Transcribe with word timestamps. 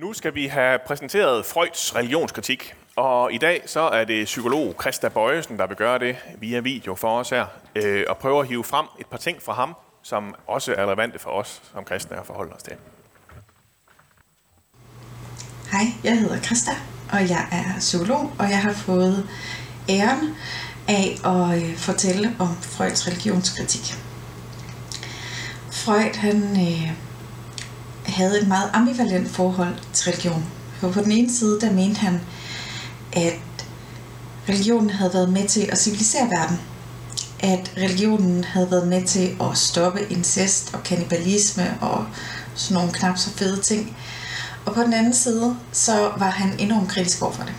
Nu 0.00 0.12
skal 0.12 0.34
vi 0.34 0.46
have 0.46 0.78
præsenteret 0.86 1.46
Freuds 1.46 1.96
religionskritik, 1.96 2.74
og 2.96 3.32
i 3.32 3.38
dag 3.38 3.62
så 3.66 3.80
er 3.80 4.04
det 4.04 4.24
psykolog 4.24 4.74
Christa 4.80 5.08
Bøjesen, 5.08 5.58
der 5.58 5.66
vil 5.66 5.76
gøre 5.76 5.98
det 5.98 6.16
via 6.38 6.60
video 6.60 6.94
for 6.94 7.18
os 7.18 7.30
her, 7.30 7.46
øh, 7.74 8.04
og 8.08 8.18
prøve 8.18 8.40
at 8.40 8.48
hive 8.48 8.64
frem 8.64 8.86
et 9.00 9.06
par 9.06 9.16
ting 9.18 9.42
fra 9.42 9.52
ham, 9.52 9.74
som 10.02 10.34
også 10.46 10.74
er 10.74 10.86
relevante 10.86 11.18
for 11.18 11.30
os 11.30 11.62
som 11.72 11.84
kristne 11.84 12.16
at 12.16 12.26
forholde 12.26 12.52
os 12.52 12.62
til. 12.62 12.72
Hej, 15.72 15.84
jeg 16.04 16.18
hedder 16.18 16.40
Christa, 16.40 16.72
og 17.12 17.28
jeg 17.28 17.48
er 17.52 17.78
psykolog, 17.78 18.32
og 18.38 18.50
jeg 18.50 18.62
har 18.62 18.72
fået 18.72 19.28
æren 19.88 20.36
af 20.88 21.16
at 21.24 21.62
øh, 21.62 21.76
fortælle 21.76 22.36
om 22.38 22.56
Freuds 22.62 23.08
religionskritik. 23.08 23.94
Freud 25.72 26.16
han 26.16 26.42
øh, 26.42 27.13
havde 28.14 28.40
et 28.40 28.48
meget 28.48 28.70
ambivalent 28.72 29.30
forhold 29.30 29.74
til 29.92 30.12
religion. 30.12 30.44
For 30.80 30.90
på 30.90 31.00
den 31.00 31.12
ene 31.12 31.32
side, 31.32 31.60
der 31.60 31.72
mente 31.72 32.00
han, 32.00 32.20
at 33.12 33.40
religionen 34.48 34.90
havde 34.90 35.14
været 35.14 35.28
med 35.28 35.48
til 35.48 35.68
at 35.72 35.78
civilisere 35.78 36.30
verden. 36.30 36.60
At 37.40 37.72
religionen 37.76 38.44
havde 38.44 38.70
været 38.70 38.88
med 38.88 39.04
til 39.04 39.36
at 39.40 39.58
stoppe 39.58 40.06
incest 40.10 40.74
og 40.74 40.82
kannibalisme 40.82 41.78
og 41.80 42.06
sådan 42.54 42.74
nogle 42.74 42.92
knap 42.92 43.18
så 43.18 43.30
fede 43.30 43.62
ting. 43.62 43.96
Og 44.64 44.74
på 44.74 44.82
den 44.82 44.92
anden 44.92 45.14
side, 45.14 45.56
så 45.72 46.12
var 46.16 46.30
han 46.30 46.56
enormt 46.58 46.88
kritisk 46.88 47.22
over 47.22 47.32
for 47.32 47.42
det. 47.42 47.54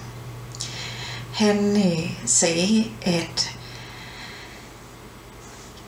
Han 1.33 1.77
øh, 1.77 2.11
sagde, 2.25 2.91
at 3.01 3.57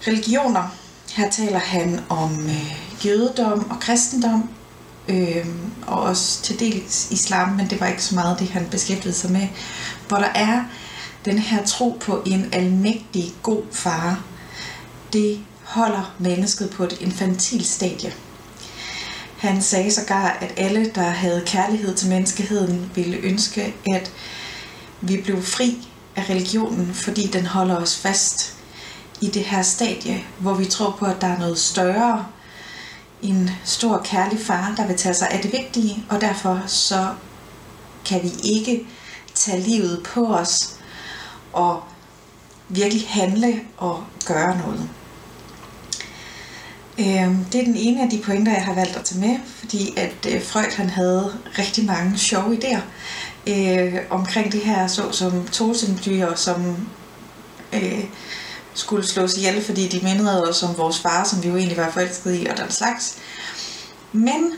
religioner, 0.08 0.76
her 1.14 1.30
taler 1.30 1.60
han 1.60 2.00
om 2.10 2.46
øh, 2.46 3.06
jødedom 3.06 3.72
og 3.72 3.80
kristendom, 3.80 4.50
øh, 5.10 5.46
og 5.88 6.02
også 6.02 6.42
til 6.42 6.60
dels 6.60 7.12
islam, 7.12 7.50
men 7.50 7.70
det 7.70 7.80
var 7.80 7.88
ikke 7.88 8.04
så 8.04 8.16
meget 8.16 8.40
det, 8.40 8.50
han 8.50 8.68
beskæftigede 8.72 9.18
sig 9.18 9.32
med, 9.32 9.48
hvor 10.08 10.18
der 10.18 10.30
er 10.36 10.64
den 11.26 11.40
her 11.40 11.66
tro 11.66 11.98
på 12.02 12.24
en 12.26 12.50
almægtig 12.52 13.34
god 13.44 13.64
far, 13.72 14.24
det 15.14 15.40
holder 15.64 16.16
mennesket 16.20 16.70
på 16.70 16.84
et 16.84 16.98
infantil 17.02 17.66
stadie. 17.66 18.14
Han 19.38 19.62
sagde 19.62 19.92
sågar, 19.92 20.38
at 20.42 20.54
alle, 20.58 20.92
der 20.96 21.10
havde 21.10 21.44
kærlighed 21.46 21.96
til 21.96 22.10
menneskeheden, 22.10 22.92
ville 22.96 23.18
ønske, 23.18 23.74
at 23.94 24.12
vi 25.02 25.22
blev 25.22 25.44
fri 25.44 25.88
af 26.16 26.30
religionen, 26.30 26.94
fordi 26.94 27.28
den 27.28 27.46
holder 27.46 27.76
os 27.76 27.98
fast 27.98 28.54
i 29.22 29.28
det 29.28 29.44
her 29.44 29.62
stadie, 29.62 30.24
hvor 30.40 30.54
vi 30.54 30.66
tror 30.66 30.96
på, 31.00 31.06
at 31.06 31.22
der 31.22 31.28
er 31.28 31.40
noget 31.40 31.60
større, 31.60 32.26
en 33.22 33.50
stor 33.66 34.02
kærlig 34.04 34.40
far, 34.40 34.74
der 34.78 34.88
vil 34.88 34.98
tage 34.98 35.14
sig 35.14 35.30
af 35.30 35.40
det 35.42 35.54
vigtige, 35.54 36.06
og 36.10 36.22
derfor 36.22 36.64
så 36.68 37.08
kan 38.06 38.24
vi 38.24 38.32
ikke 38.44 38.88
tage 39.34 39.62
livet 39.62 40.04
på 40.04 40.26
os 40.26 40.76
og 41.54 41.84
virkelig 42.70 43.08
handle 43.08 43.62
og 43.78 44.04
gøre 44.26 44.58
noget. 44.58 44.90
Øhm, 47.00 47.46
det 47.46 47.62
er 47.62 47.66
den 47.66 47.76
ene 47.76 48.04
af 48.04 48.10
de 48.10 48.22
pointer, 48.26 48.52
jeg 48.52 48.66
har 48.66 48.74
valgt 48.74 48.96
at 48.96 49.06
tage 49.06 49.22
med, 49.22 49.38
fordi 49.60 49.94
at 49.98 50.28
øh, 50.30 50.44
Freud 50.44 50.76
han 50.76 50.90
havde 50.90 51.34
rigtig 51.58 51.86
mange 51.86 52.18
sjove 52.18 52.58
idéer 52.58 52.82
øh, 53.48 53.96
omkring 54.10 54.52
det 54.52 54.62
her, 54.62 54.88
så 54.88 55.12
som 55.12 55.48
totemdyr, 55.48 56.36
som 56.36 56.88
øh, 57.74 58.04
skulle 58.78 59.08
slås 59.08 59.38
ihjel, 59.38 59.66
fordi 59.66 59.88
de 59.88 60.00
mindede 60.04 60.50
os 60.50 60.64
om 60.64 60.78
vores 60.78 61.00
far, 61.00 61.24
som 61.24 61.44
vi 61.44 61.48
jo 61.48 61.56
egentlig 61.56 61.78
var 61.78 61.92
forelsket 61.92 62.36
i, 62.36 62.46
og 62.46 62.58
den 62.58 62.72
slags. 62.72 63.18
Men 64.12 64.54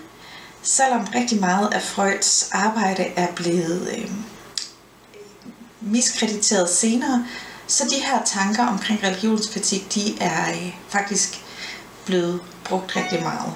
selvom 0.62 1.08
rigtig 1.16 1.39
meget 1.39 1.73
af 1.73 1.81
Freuds 1.81 2.50
arbejde 2.52 3.03
er 3.03 3.28
blevet 3.36 3.90
øh, 3.97 4.12
miskrediteret 5.81 6.70
senere, 6.70 7.25
så 7.67 7.84
de 7.90 8.06
her 8.06 8.24
tanker 8.25 8.68
omkring 8.68 9.03
religionskritik, 9.03 9.94
de 9.96 10.19
er 10.19 10.50
øh, 10.50 10.74
faktisk 10.90 11.41
blevet 12.06 12.41
brugt 12.63 12.96
rigtig 12.96 13.22
meget. 13.24 13.53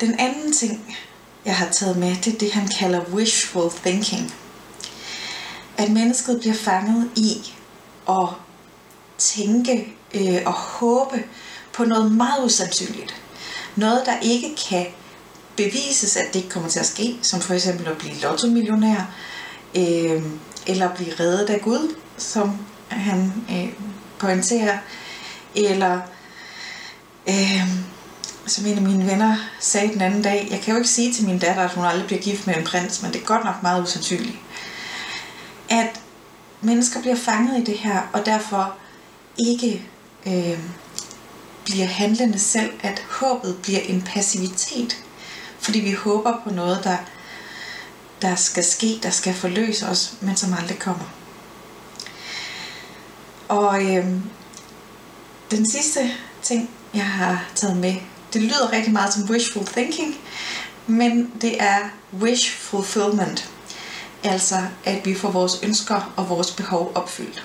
Den 0.00 0.18
anden 0.18 0.52
ting, 0.52 0.96
jeg 1.44 1.56
har 1.56 1.68
taget 1.68 1.96
med, 1.96 2.16
det 2.16 2.34
er 2.34 2.38
det, 2.38 2.52
han 2.52 2.68
kalder 2.68 3.00
wishful 3.12 3.70
thinking. 3.84 4.34
At 5.76 5.90
mennesket 5.90 6.40
bliver 6.40 6.54
fanget 6.54 7.10
i 7.16 7.54
at 8.08 8.28
tænke 9.18 9.94
øh, 10.14 10.38
og 10.46 10.52
håbe 10.52 11.24
på 11.72 11.84
noget 11.84 12.12
meget 12.12 12.44
usandsynligt. 12.44 13.14
Noget, 13.76 14.02
der 14.06 14.20
ikke 14.22 14.56
kan 14.68 14.86
bevises, 15.56 16.16
at 16.16 16.26
det 16.26 16.36
ikke 16.36 16.48
kommer 16.48 16.68
til 16.68 16.80
at 16.80 16.86
ske, 16.86 17.18
som 17.22 17.40
for 17.40 17.54
eksempel 17.54 17.88
at 17.88 17.98
blive 17.98 18.14
lottomillionær, 18.14 19.14
øh, 19.76 20.22
eller 20.66 20.94
blive 20.94 21.12
reddet 21.20 21.50
af 21.50 21.60
Gud, 21.60 21.94
som 22.18 22.58
han 22.88 23.32
øh, 23.50 23.72
pointerer, 24.18 24.78
eller 25.54 26.00
øh, 27.28 27.68
som 28.46 28.66
en 28.66 28.76
af 28.76 28.82
mine 28.82 29.06
venner 29.06 29.36
sagde 29.60 29.92
den 29.92 30.00
anden 30.00 30.22
dag, 30.22 30.48
jeg 30.50 30.60
kan 30.60 30.72
jo 30.72 30.78
ikke 30.78 30.90
sige 30.90 31.12
til 31.12 31.26
min 31.26 31.38
datter, 31.38 31.62
at 31.62 31.74
hun 31.74 31.84
aldrig 31.84 32.06
bliver 32.06 32.22
gift 32.22 32.46
med 32.46 32.56
en 32.56 32.64
prins, 32.64 33.02
men 33.02 33.12
det 33.12 33.20
er 33.20 33.24
godt 33.24 33.44
nok 33.44 33.62
meget 33.62 33.82
usandsynligt. 33.82 34.38
At 35.68 36.00
mennesker 36.60 37.00
bliver 37.00 37.16
fanget 37.16 37.60
i 37.60 37.64
det 37.64 37.78
her, 37.78 38.00
og 38.12 38.26
derfor 38.26 38.74
ikke 39.38 39.88
øh, 40.26 40.58
bliver 41.64 41.86
handlende 41.86 42.38
selv, 42.38 42.72
at 42.82 43.04
håbet 43.10 43.58
bliver 43.62 43.80
en 43.80 44.02
passivitet, 44.02 44.96
fordi 45.58 45.80
vi 45.80 45.92
håber 45.92 46.40
på 46.44 46.50
noget, 46.50 46.84
der, 46.84 46.96
der 48.22 48.34
skal 48.34 48.64
ske, 48.64 48.98
der 49.02 49.10
skal 49.10 49.34
forløse 49.34 49.86
os, 49.86 50.14
men 50.20 50.36
som 50.36 50.54
aldrig 50.54 50.78
kommer. 50.78 51.04
Og 53.48 53.82
øh, 53.84 54.06
den 55.50 55.70
sidste 55.70 56.10
ting, 56.42 56.70
jeg 56.94 57.06
har 57.06 57.44
taget 57.54 57.76
med, 57.76 57.94
det 58.32 58.42
lyder 58.42 58.72
rigtig 58.72 58.92
meget 58.92 59.14
som 59.14 59.30
wishful 59.30 59.66
thinking, 59.66 60.14
men 60.86 61.32
det 61.40 61.62
er 61.62 61.78
wish 62.20 62.58
fulfillment. 62.58 63.50
Altså, 64.24 64.56
at 64.84 65.06
vi 65.06 65.14
får 65.14 65.30
vores 65.30 65.52
ønsker 65.62 66.12
og 66.16 66.28
vores 66.28 66.50
behov 66.50 66.92
opfyldt 66.94 67.44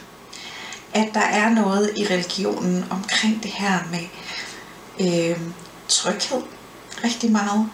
at 0.94 1.10
der 1.14 1.22
er 1.22 1.50
noget 1.50 1.92
i 1.98 2.06
religionen 2.06 2.86
omkring 2.90 3.44
det 3.44 3.52
her 3.52 3.80
med 3.92 4.08
øh, 5.00 5.40
tryghed 5.88 6.42
rigtig 7.04 7.32
meget, 7.32 7.70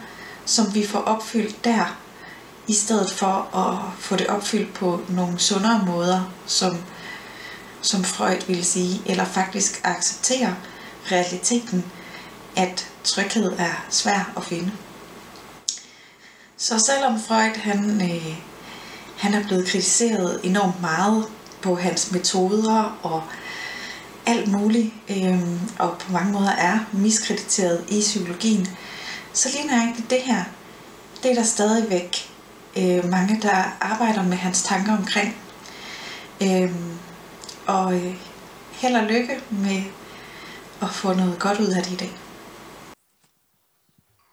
som 0.45 0.75
vi 0.75 0.87
får 0.87 0.99
opfyldt 0.99 1.63
der, 1.65 1.97
i 2.67 2.73
stedet 2.73 3.11
for 3.11 3.55
at 3.57 3.93
få 3.99 4.15
det 4.15 4.27
opfyldt 4.27 4.73
på 4.73 5.01
nogle 5.09 5.39
sundere 5.39 5.83
måder, 5.85 6.33
som, 6.45 6.77
som 7.81 8.03
Freud 8.03 8.47
ville 8.47 8.63
sige, 8.63 9.01
eller 9.05 9.25
faktisk 9.25 9.81
acceptere 9.83 10.55
realiteten, 11.11 11.85
at 12.55 12.87
tryghed 13.03 13.51
er 13.57 13.85
svær 13.89 14.31
at 14.37 14.45
finde. 14.45 14.71
Så 16.57 16.79
selvom 16.79 17.21
Freud 17.21 17.55
han, 17.55 18.01
øh, 18.11 18.37
han 19.17 19.33
er 19.33 19.43
blevet 19.47 19.67
kritiseret 19.67 20.39
enormt 20.43 20.81
meget 20.81 21.25
på 21.61 21.75
hans 21.75 22.11
metoder 22.11 22.99
og 23.03 23.23
alt 24.25 24.51
muligt, 24.51 24.93
øh, 25.09 25.41
og 25.79 25.97
på 25.97 26.11
mange 26.11 26.33
måder 26.33 26.51
er 26.51 26.79
miskrediteret 26.93 27.85
i 27.89 27.99
psykologien, 27.99 28.67
så 29.33 29.49
lige 29.53 29.67
nøjagtigt 29.67 30.09
det 30.09 30.21
her, 30.21 30.43
det 31.23 31.31
er 31.31 31.35
der 31.35 31.43
stadigvæk 31.43 32.15
øh, 32.77 33.09
mange, 33.11 33.41
der 33.41 33.77
arbejder 33.81 34.23
med 34.23 34.37
hans 34.37 34.63
tanker 34.63 34.97
omkring. 34.97 35.35
Øh, 36.43 36.75
og 37.67 37.95
øh, 37.95 38.15
held 38.71 38.95
og 38.95 39.03
lykke 39.03 39.41
med 39.49 39.83
at 40.81 40.89
få 40.89 41.13
noget 41.13 41.39
godt 41.39 41.59
ud 41.59 41.67
af 41.67 41.83
det 41.83 41.91
i 41.91 41.95
dag. 41.95 42.11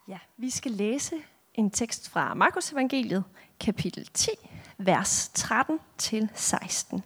Ja, 0.08 0.18
vi 0.38 0.50
skal 0.50 0.72
læse 0.72 1.14
en 1.54 1.70
tekst 1.70 2.10
fra 2.10 2.34
Markus 2.34 2.72
Evangeliet, 2.72 3.24
kapitel 3.60 4.08
10, 4.14 4.30
vers 4.78 5.30
13 5.34 5.78
til 5.98 6.28
16. 6.34 7.02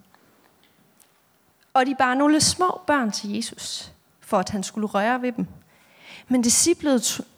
Og 1.75 1.87
de 1.87 1.94
bar 1.94 2.15
nogle 2.15 2.41
små 2.41 2.81
børn 2.87 3.12
til 3.12 3.35
Jesus, 3.35 3.93
for 4.20 4.38
at 4.38 4.50
han 4.50 4.62
skulle 4.62 4.87
røre 4.87 5.23
ved 5.23 5.32
dem. 5.32 5.47
Men, 6.29 6.44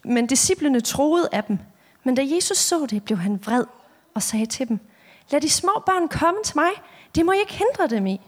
men 0.05 0.27
disciplene 0.27 0.81
troede 0.81 1.29
af 1.33 1.45
dem. 1.45 1.59
Men 2.05 2.15
da 2.15 2.23
Jesus 2.35 2.59
så 2.59 2.87
det, 2.87 3.05
blev 3.05 3.19
han 3.19 3.41
vred 3.45 3.65
og 4.15 4.23
sagde 4.23 4.47
til 4.47 4.69
dem, 4.69 4.81
Lad 5.31 5.41
de 5.41 5.51
små 5.51 5.83
børn 5.87 6.09
komme 6.09 6.41
til 6.45 6.57
mig. 6.57 6.71
Det 7.15 7.27
må 7.27 7.33
I 7.33 7.39
ikke 7.41 7.53
hindre 7.53 7.97
dem 7.97 8.07
i. 8.07 8.21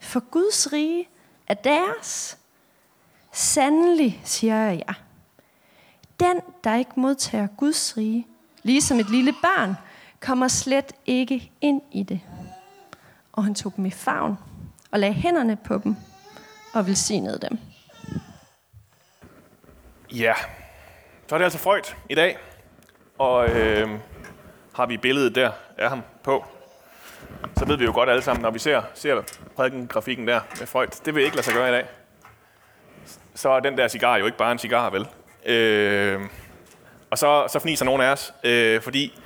For 0.00 0.20
Guds 0.20 0.72
rige 0.72 1.08
er 1.46 1.54
deres. 1.54 2.38
Sandelig, 3.32 4.20
siger 4.24 4.56
jeg 4.56 4.82
jer, 4.88 4.94
Den, 6.20 6.40
der 6.64 6.74
ikke 6.74 6.90
modtager 6.96 7.46
Guds 7.46 7.96
rige, 7.96 8.26
ligesom 8.62 9.00
et 9.00 9.10
lille 9.10 9.32
barn, 9.42 9.74
kommer 10.20 10.48
slet 10.48 10.92
ikke 11.06 11.52
ind 11.60 11.82
i 11.92 12.02
det. 12.02 12.20
Og 13.32 13.44
han 13.44 13.54
tog 13.54 13.76
dem 13.76 13.86
i 13.86 13.90
favn 13.90 14.36
og 14.90 14.98
lagde 14.98 15.14
hænderne 15.14 15.56
på 15.56 15.80
dem 15.84 15.96
og 16.74 16.86
velsignede 16.86 17.38
dem. 17.50 17.58
Ja, 20.12 20.34
så 21.26 21.34
er 21.34 21.38
det 21.38 21.44
altså 21.44 21.58
Freud 21.58 21.94
i 22.08 22.14
dag. 22.14 22.38
Og 23.18 23.48
øh, 23.48 23.88
har 24.74 24.86
vi 24.86 24.96
billedet 24.96 25.34
der 25.34 25.50
af 25.78 25.88
ham 25.88 26.02
på, 26.22 26.44
så 27.58 27.64
ved 27.64 27.76
vi 27.76 27.84
jo 27.84 27.92
godt 27.92 28.10
alle 28.10 28.22
sammen, 28.22 28.42
når 28.42 28.50
vi 28.50 28.58
ser, 28.58 28.82
ser 28.94 29.22
prædikengrafikken 29.56 30.28
der 30.28 30.40
med 30.58 30.66
Freud, 30.66 30.86
det 31.04 31.14
vil 31.14 31.24
ikke 31.24 31.36
lade 31.36 31.44
sig 31.44 31.54
gøre 31.54 31.68
i 31.68 31.72
dag. 31.72 31.86
Så 33.34 33.48
er 33.50 33.60
den 33.60 33.78
der 33.78 33.88
cigar 33.88 34.16
jo 34.16 34.26
ikke 34.26 34.38
bare 34.38 34.52
en 34.52 34.58
cigar, 34.58 34.90
vel? 34.90 35.06
Øh, 35.46 36.20
og 37.10 37.18
så, 37.18 37.46
så 37.52 37.58
fniser 37.58 37.84
nogen 37.84 38.00
af 38.00 38.12
os, 38.12 38.32
øh, 38.44 38.82
fordi 38.82 39.18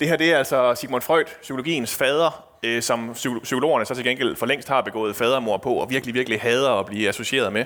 det 0.00 0.08
her 0.08 0.16
det 0.16 0.32
er 0.32 0.38
altså 0.38 0.74
Sigmund 0.74 1.02
Freud, 1.02 1.24
psykologiens 1.42 1.96
fader, 1.96 2.49
øh, 2.62 2.82
som 2.82 3.14
psykologerne 3.42 3.84
så 3.84 3.94
til 3.94 4.04
gengæld 4.04 4.36
for 4.36 4.46
længst 4.46 4.68
har 4.68 4.80
begået 4.80 5.16
fadermor 5.16 5.56
på, 5.56 5.74
og 5.74 5.90
virkelig, 5.90 6.14
virkelig 6.14 6.40
hader 6.40 6.70
at 6.70 6.86
blive 6.86 7.08
associeret 7.08 7.52
med, 7.52 7.64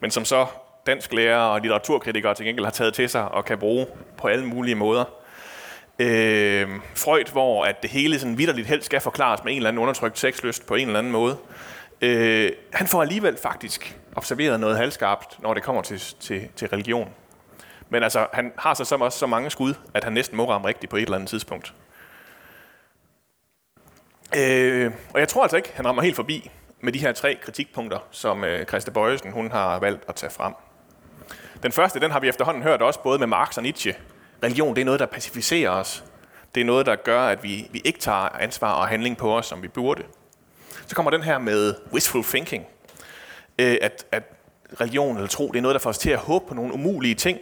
men 0.00 0.10
som 0.10 0.24
så 0.24 0.46
dansk 0.86 1.12
lærer 1.12 1.38
og 1.38 1.60
litteraturkritikere 1.60 2.34
til 2.34 2.46
gengæld 2.46 2.64
har 2.64 2.72
taget 2.72 2.94
til 2.94 3.08
sig 3.08 3.28
og 3.28 3.44
kan 3.44 3.58
bruge 3.58 3.86
på 4.16 4.28
alle 4.28 4.46
mulige 4.46 4.74
måder. 4.74 5.04
Øh, 5.98 6.68
Freud, 6.94 7.32
hvor 7.32 7.64
at 7.64 7.82
det 7.82 7.90
hele 7.90 8.18
sådan 8.18 8.38
vidderligt 8.38 8.68
helst 8.68 8.86
skal 8.86 9.00
forklares 9.00 9.44
med 9.44 9.52
en 9.52 9.56
eller 9.56 9.68
anden 9.68 9.82
undertrykt 9.82 10.18
sexlyst 10.18 10.66
på 10.66 10.74
en 10.74 10.86
eller 10.86 10.98
anden 10.98 11.12
måde. 11.12 11.36
Øh, 12.00 12.50
han 12.72 12.86
får 12.86 13.02
alligevel 13.02 13.38
faktisk 13.42 13.98
observeret 14.16 14.60
noget 14.60 14.76
halvskarpt, 14.76 15.42
når 15.42 15.54
det 15.54 15.62
kommer 15.62 15.82
til, 15.82 16.00
til, 16.20 16.48
til 16.56 16.68
religion. 16.68 17.08
Men 17.88 18.02
altså, 18.02 18.26
han 18.32 18.52
har 18.58 18.74
så 18.74 18.96
også 19.00 19.18
så 19.18 19.26
mange 19.26 19.50
skud, 19.50 19.74
at 19.94 20.04
han 20.04 20.12
næsten 20.12 20.36
må 20.36 20.50
ramme 20.50 20.68
rigtigt 20.68 20.90
på 20.90 20.96
et 20.96 21.02
eller 21.02 21.14
andet 21.14 21.28
tidspunkt. 21.28 21.74
Øh, 24.36 24.92
og 25.14 25.20
jeg 25.20 25.28
tror 25.28 25.42
altså 25.42 25.56
ikke, 25.56 25.72
han 25.74 25.86
rammer 25.86 26.02
helt 26.02 26.16
forbi 26.16 26.50
med 26.80 26.92
de 26.92 26.98
her 26.98 27.12
tre 27.12 27.38
kritikpunkter, 27.42 27.98
som 28.10 28.44
øh, 28.44 28.66
Christa 28.66 28.90
Bøjesen 28.90 29.32
hun 29.32 29.50
har 29.50 29.78
valgt 29.78 30.04
at 30.08 30.14
tage 30.14 30.30
frem. 30.30 30.52
Den 31.62 31.72
første, 31.72 32.00
den 32.00 32.10
har 32.10 32.20
vi 32.20 32.28
efterhånden 32.28 32.62
hørt 32.62 32.82
også 32.82 33.02
både 33.02 33.18
med 33.18 33.26
Marx 33.26 33.56
og 33.56 33.62
Nietzsche. 33.62 33.94
Religion, 34.42 34.74
det 34.74 34.80
er 34.80 34.84
noget, 34.84 35.00
der 35.00 35.06
pacificerer 35.06 35.70
os. 35.70 36.04
Det 36.54 36.60
er 36.60 36.64
noget, 36.64 36.86
der 36.86 36.96
gør, 36.96 37.20
at 37.20 37.42
vi, 37.42 37.68
vi 37.72 37.82
ikke 37.84 37.98
tager 37.98 38.28
ansvar 38.40 38.72
og 38.72 38.88
handling 38.88 39.16
på 39.16 39.36
os, 39.36 39.46
som 39.46 39.62
vi 39.62 39.68
burde. 39.68 40.02
Så 40.86 40.96
kommer 40.96 41.10
den 41.10 41.22
her 41.22 41.38
med 41.38 41.74
wishful 41.92 42.24
thinking. 42.24 42.64
Øh, 43.58 43.76
at, 43.82 44.06
at 44.12 44.22
religion 44.80 45.16
eller 45.16 45.28
tro, 45.28 45.48
det 45.48 45.58
er 45.58 45.62
noget, 45.62 45.74
der 45.74 45.80
får 45.80 45.90
os 45.90 45.98
til 45.98 46.10
at 46.10 46.18
håbe 46.18 46.44
på 46.48 46.54
nogle 46.54 46.74
umulige 46.74 47.14
ting, 47.14 47.38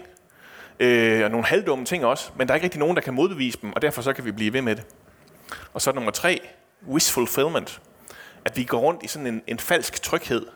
øh, 0.81 1.25
og 1.25 1.31
nogle 1.31 1.47
halvdumme 1.47 1.85
ting 1.85 2.05
også, 2.05 2.31
men 2.37 2.49
der 2.49 2.55
er 2.55 2.57
ikke 2.57 2.65
rigtig 2.65 2.81
nogen, 2.81 2.97
der 2.97 3.03
kan 3.03 3.15
modbevise 3.15 3.59
dem, 3.63 3.73
og 3.73 3.83
derfor 3.83 4.03
så 4.03 4.13
kan 4.13 4.25
vi 4.25 4.33
blive 4.33 4.53
ved 4.53 4.63
med 4.63 4.77
det. 4.77 4.85
Og 5.75 5.83
så 5.83 5.93
nummer 5.93 6.11
tre, 6.11 6.49
wish 6.87 7.13
fulfillment. 7.13 7.81
At 8.45 8.57
vi 8.57 8.65
går 8.65 8.79
rundt 8.79 9.03
i 9.03 9.09
sådan 9.09 9.27
en, 9.27 9.43
en 9.47 9.59
falsk 9.59 10.03
tryghed, 10.03 10.47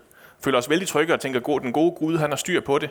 føler 0.45 0.59
os 0.59 0.71
vældig 0.71 0.89
trygge 0.89 1.15
og 1.15 1.21
tænker, 1.21 1.41
god, 1.41 1.61
den 1.61 1.73
gode 1.73 1.95
Gud, 1.99 2.19
han 2.19 2.31
har 2.31 2.37
styr 2.37 2.61
på 2.61 2.79
det, 2.79 2.91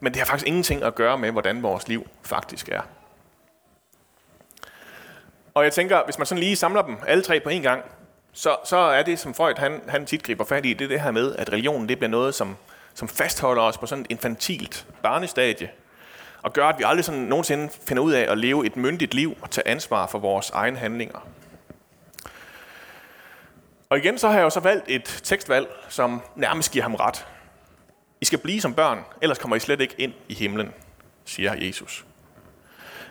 men 0.00 0.12
det 0.12 0.20
har 0.20 0.26
faktisk 0.26 0.46
ingenting 0.46 0.82
at 0.82 0.94
gøre 0.94 1.18
med, 1.18 1.30
hvordan 1.30 1.62
vores 1.62 1.88
liv 1.88 2.06
faktisk 2.22 2.68
er. 2.68 2.80
Og 5.54 5.64
jeg 5.64 5.72
tænker, 5.72 6.04
hvis 6.04 6.18
man 6.18 6.26
sådan 6.26 6.42
lige 6.42 6.56
samler 6.56 6.82
dem 6.82 6.96
alle 7.06 7.22
tre 7.22 7.40
på 7.40 7.48
en 7.48 7.62
gang, 7.62 7.82
så, 8.32 8.56
så 8.64 8.76
er 8.76 9.02
det, 9.02 9.18
som 9.18 9.34
Freud 9.34 9.54
han, 9.58 9.80
han 9.88 10.06
tit 10.06 10.22
griber 10.22 10.44
fat 10.44 10.66
i, 10.66 10.72
det 10.72 10.84
er 10.84 10.88
det 10.88 11.00
her 11.00 11.10
med, 11.10 11.34
at 11.36 11.52
religionen 11.52 11.88
det 11.88 11.98
bliver 11.98 12.10
noget, 12.10 12.34
som, 12.34 12.56
som 12.94 13.08
fastholder 13.08 13.62
os 13.62 13.78
på 13.78 13.86
sådan 13.86 14.04
et 14.04 14.10
infantilt 14.10 14.86
barnestadie, 15.02 15.70
og 16.42 16.52
gør, 16.52 16.66
at 16.66 16.78
vi 16.78 16.84
aldrig 16.86 17.04
sådan 17.04 17.20
nogensinde 17.20 17.68
finder 17.86 18.02
ud 18.02 18.12
af 18.12 18.32
at 18.32 18.38
leve 18.38 18.66
et 18.66 18.76
myndigt 18.76 19.14
liv 19.14 19.36
og 19.42 19.50
tage 19.50 19.68
ansvar 19.68 20.06
for 20.06 20.18
vores 20.18 20.50
egne 20.50 20.78
handlinger. 20.78 21.26
Og 23.90 23.98
igen 23.98 24.18
så 24.18 24.28
har 24.28 24.34
jeg 24.34 24.44
jo 24.44 24.50
så 24.50 24.60
valgt 24.60 24.84
et 24.88 25.20
tekstvalg, 25.24 25.68
som 25.88 26.22
nærmest 26.36 26.72
giver 26.72 26.82
ham 26.82 26.94
ret. 26.94 27.26
I 28.20 28.24
skal 28.24 28.38
blive 28.38 28.60
som 28.60 28.74
børn, 28.74 29.04
ellers 29.22 29.38
kommer 29.38 29.56
I 29.56 29.60
slet 29.60 29.80
ikke 29.80 29.94
ind 29.98 30.12
i 30.28 30.34
himlen, 30.34 30.72
siger 31.24 31.54
Jesus. 31.54 32.04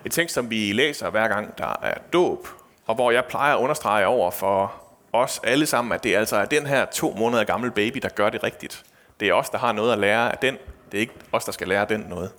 Et 0.05 0.11
tekst, 0.11 0.35
som 0.35 0.49
vi 0.49 0.71
læser 0.71 1.09
hver 1.09 1.27
gang 1.27 1.57
der 1.57 1.75
er 1.81 1.97
dåb, 2.13 2.47
og 2.85 2.95
hvor 2.95 3.11
jeg 3.11 3.25
plejer 3.25 3.55
at 3.55 3.59
understrege 3.59 4.07
over 4.07 4.31
for 4.31 4.73
os 5.13 5.41
alle 5.43 5.65
sammen, 5.65 5.91
at 5.91 6.03
det 6.03 6.15
altså 6.15 6.35
er 6.35 6.45
den 6.45 6.65
her 6.65 6.85
to 6.85 7.15
måneder 7.17 7.43
gamle 7.43 7.71
baby, 7.71 7.97
der 7.97 8.09
gør 8.09 8.29
det 8.29 8.43
rigtigt. 8.43 8.83
Det 9.19 9.27
er 9.27 9.33
os, 9.33 9.49
der 9.49 9.57
har 9.57 9.71
noget 9.71 9.93
at 9.93 9.99
lære 9.99 10.31
af 10.31 10.37
den. 10.37 10.57
Det 10.91 10.97
er 10.97 11.01
ikke 11.01 11.13
os, 11.31 11.45
der 11.45 11.51
skal 11.51 11.67
lære 11.67 11.85
den 11.89 11.99
noget. 11.99 12.31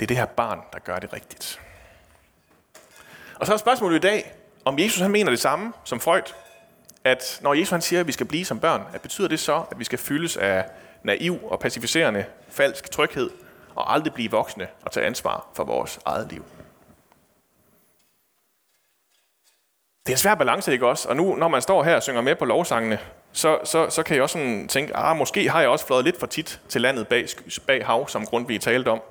Det 0.00 0.02
er 0.02 0.06
det 0.06 0.16
her 0.16 0.26
barn, 0.26 0.60
der 0.72 0.78
gør 0.78 0.98
det 0.98 1.12
rigtigt. 1.12 1.60
Og 3.34 3.46
så 3.46 3.52
er 3.52 3.56
spørgsmålet 3.56 3.96
i 3.96 4.00
dag, 4.00 4.34
om 4.64 4.78
Jesus 4.78 5.00
han 5.00 5.10
mener 5.10 5.30
det 5.30 5.40
samme 5.40 5.72
som 5.84 6.00
Freud, 6.00 6.32
at 7.04 7.38
når 7.42 7.54
Jesus 7.54 7.70
han 7.70 7.82
siger, 7.82 8.00
at 8.00 8.06
vi 8.06 8.12
skal 8.12 8.26
blive 8.26 8.44
som 8.44 8.60
børn, 8.60 8.82
at 8.92 9.00
betyder 9.00 9.28
det 9.28 9.40
så, 9.40 9.62
at 9.70 9.78
vi 9.78 9.84
skal 9.84 9.98
fyldes 9.98 10.36
af 10.36 10.64
naiv 11.02 11.38
og 11.44 11.60
pacificerende 11.60 12.24
falsk 12.48 12.90
tryghed, 12.90 13.30
og 13.74 13.94
aldrig 13.94 14.14
blive 14.14 14.30
voksne 14.30 14.66
og 14.82 14.92
tage 14.92 15.06
ansvar 15.06 15.46
for 15.54 15.64
vores 15.64 15.98
eget 16.04 16.32
liv. 16.32 16.44
Det 20.06 20.12
er 20.12 20.14
en 20.14 20.18
svær 20.18 20.34
balance, 20.34 20.72
ikke 20.72 20.86
også? 20.86 21.08
Og 21.08 21.16
nu, 21.16 21.36
når 21.36 21.48
man 21.48 21.62
står 21.62 21.82
her 21.82 21.96
og 21.96 22.02
synger 22.02 22.20
med 22.20 22.34
på 22.34 22.44
lovsangene, 22.44 22.98
så, 23.32 23.58
så, 23.64 23.90
så 23.90 24.02
kan 24.02 24.14
jeg 24.14 24.22
også 24.22 24.32
sådan 24.32 24.68
tænke, 24.68 24.96
ah, 24.96 25.16
måske 25.16 25.50
har 25.50 25.60
jeg 25.60 25.68
også 25.68 25.86
fløjet 25.86 26.04
lidt 26.04 26.20
for 26.20 26.26
tit 26.26 26.60
til 26.68 26.80
landet 26.80 27.08
bag, 27.08 27.26
bag 27.66 27.86
hav, 27.86 28.08
som 28.08 28.26
Grundtvig 28.26 28.60
talte 28.60 28.88
om. 28.88 29.02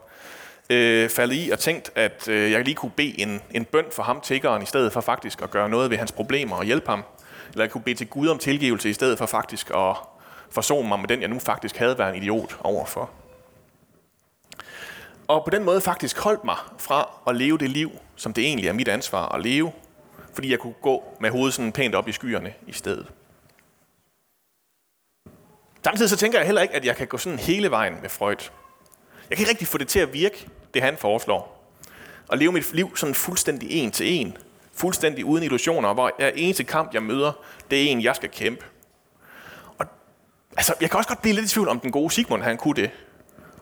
Øh, 0.70 1.10
faldet 1.10 1.36
i 1.36 1.50
og 1.50 1.60
tænkt, 1.60 1.92
at 1.96 2.28
øh, 2.28 2.52
jeg 2.52 2.64
lige 2.64 2.76
kunne 2.76 2.92
bede 2.92 3.22
en, 3.22 3.42
en 3.52 3.66
bøn 3.66 3.86
for 3.92 4.04
ham, 4.04 4.22
tiggeren, 4.22 4.62
i 4.62 4.66
stedet 4.66 4.94
for 4.94 5.02
faktisk 5.02 5.42
at 5.42 5.52
gøre 5.52 5.70
noget 5.70 5.90
ved 5.90 5.98
hans 5.98 6.12
problemer 6.12 6.56
og 6.56 6.64
hjælpe 6.64 6.90
ham. 6.90 7.04
Eller 7.52 7.64
jeg 7.64 7.72
kunne 7.72 7.84
bede 7.84 7.96
til 7.96 8.08
Gud 8.08 8.28
om 8.28 8.38
tilgivelse, 8.38 8.90
i 8.90 8.94
stedet 8.94 9.18
for 9.18 9.26
faktisk 9.26 9.70
at 9.70 9.96
forsone 10.50 10.88
mig 10.88 11.00
med 11.00 11.08
den, 11.08 11.22
jeg 11.22 11.30
nu 11.30 11.40
faktisk 11.40 11.78
havde 11.78 11.98
været 11.98 12.16
en 12.16 12.24
idiot 12.24 12.58
overfor. 12.60 13.10
Og 15.28 15.44
på 15.44 15.50
den 15.50 15.64
måde 15.64 15.82
faktisk 15.82 16.20
holdt 16.20 16.44
mig 16.44 16.58
fra 16.78 17.10
at 17.28 17.36
leve 17.36 17.58
det 17.58 17.70
liv, 17.70 17.92
som 18.16 18.34
det 18.34 18.44
egentlig 18.44 18.68
er 18.68 18.74
mit 18.74 18.88
ansvar 18.88 19.30
at 19.30 19.42
leve, 19.42 19.72
fordi 20.34 20.52
jeg 20.52 20.60
kunne 20.60 20.76
gå 20.82 21.04
med 21.20 21.30
hovedet 21.30 21.54
sådan 21.54 21.72
pænt 21.72 21.96
op 21.96 22.08
i 22.08 22.12
skyerne 22.12 22.54
i 22.68 22.72
stedet. 22.72 23.08
Samtidig 25.84 26.10
så 26.10 26.18
tænker 26.18 26.40
jeg 26.40 26.46
heller 26.46 26.62
ikke, 26.62 26.74
at 26.74 26.86
jeg 26.86 26.96
kan 26.96 27.08
gå 27.08 27.18
sådan 27.18 27.40
hele 27.40 27.72
vejen 27.72 28.02
med 28.02 28.10
Freud. 28.10 28.50
Jeg 29.30 29.38
kan 29.38 29.40
ikke 29.40 29.50
rigtig 29.50 29.68
få 29.68 29.78
det 29.78 29.88
til 29.88 30.00
at 30.00 30.14
virke, 30.14 30.48
det 30.74 30.82
han 30.82 30.98
foreslår. 30.98 31.64
Og 32.28 32.38
leve 32.38 32.52
mit 32.52 32.74
liv 32.74 32.98
sådan 32.98 33.16
fuldstændig 33.16 33.72
en 33.72 33.92
til 33.92 34.14
en. 34.14 34.38
Fuldstændig 34.76 35.26
uden 35.26 35.44
illusioner, 35.44 35.94
hvor 35.94 36.12
hver 36.18 36.32
eneste 36.36 36.64
kamp, 36.64 36.94
jeg 36.94 37.04
møder, 37.04 37.32
det 37.72 37.84
er 37.84 37.92
en, 37.92 38.04
jeg 38.04 38.16
skal 38.16 38.30
kæmpe. 38.30 38.66
Og 39.78 39.86
altså, 40.58 40.74
jeg 40.82 40.90
kan 40.90 40.98
også 40.98 41.08
godt 41.08 41.22
blive 41.22 41.36
lidt 41.36 41.46
i 41.46 41.50
tvivl 41.50 41.68
om 41.68 41.80
den 41.80 41.92
gode 41.92 42.14
Sigmund, 42.14 42.44
han 42.44 42.58
kunne 42.58 42.76
det. 42.76 42.92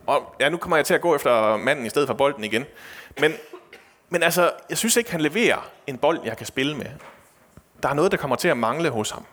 Og 0.07 0.35
ja, 0.39 0.49
nu 0.49 0.57
kommer 0.57 0.77
jeg 0.77 0.85
til 0.85 0.93
at 0.93 1.01
gå 1.01 1.15
efter 1.15 1.57
manden 1.57 1.85
i 1.85 1.89
stedet 1.89 2.07
for 2.07 2.13
bolden 2.13 2.43
igen. 2.43 2.65
Men, 3.19 3.33
men 4.09 4.23
altså, 4.23 4.51
jeg 4.69 4.77
synes 4.77 4.95
ikke, 4.95 5.11
han 5.11 5.21
leverer 5.21 5.69
en 5.87 5.97
bold, 5.97 6.19
jeg 6.23 6.37
kan 6.37 6.45
spille 6.45 6.77
med. 6.77 6.85
Der 7.83 7.89
er 7.89 7.93
noget, 7.93 8.11
der 8.11 8.17
kommer 8.17 8.35
til 8.35 8.47
at 8.47 8.57
mangle 8.57 8.89
hos 8.89 9.11
ham. 9.11 9.25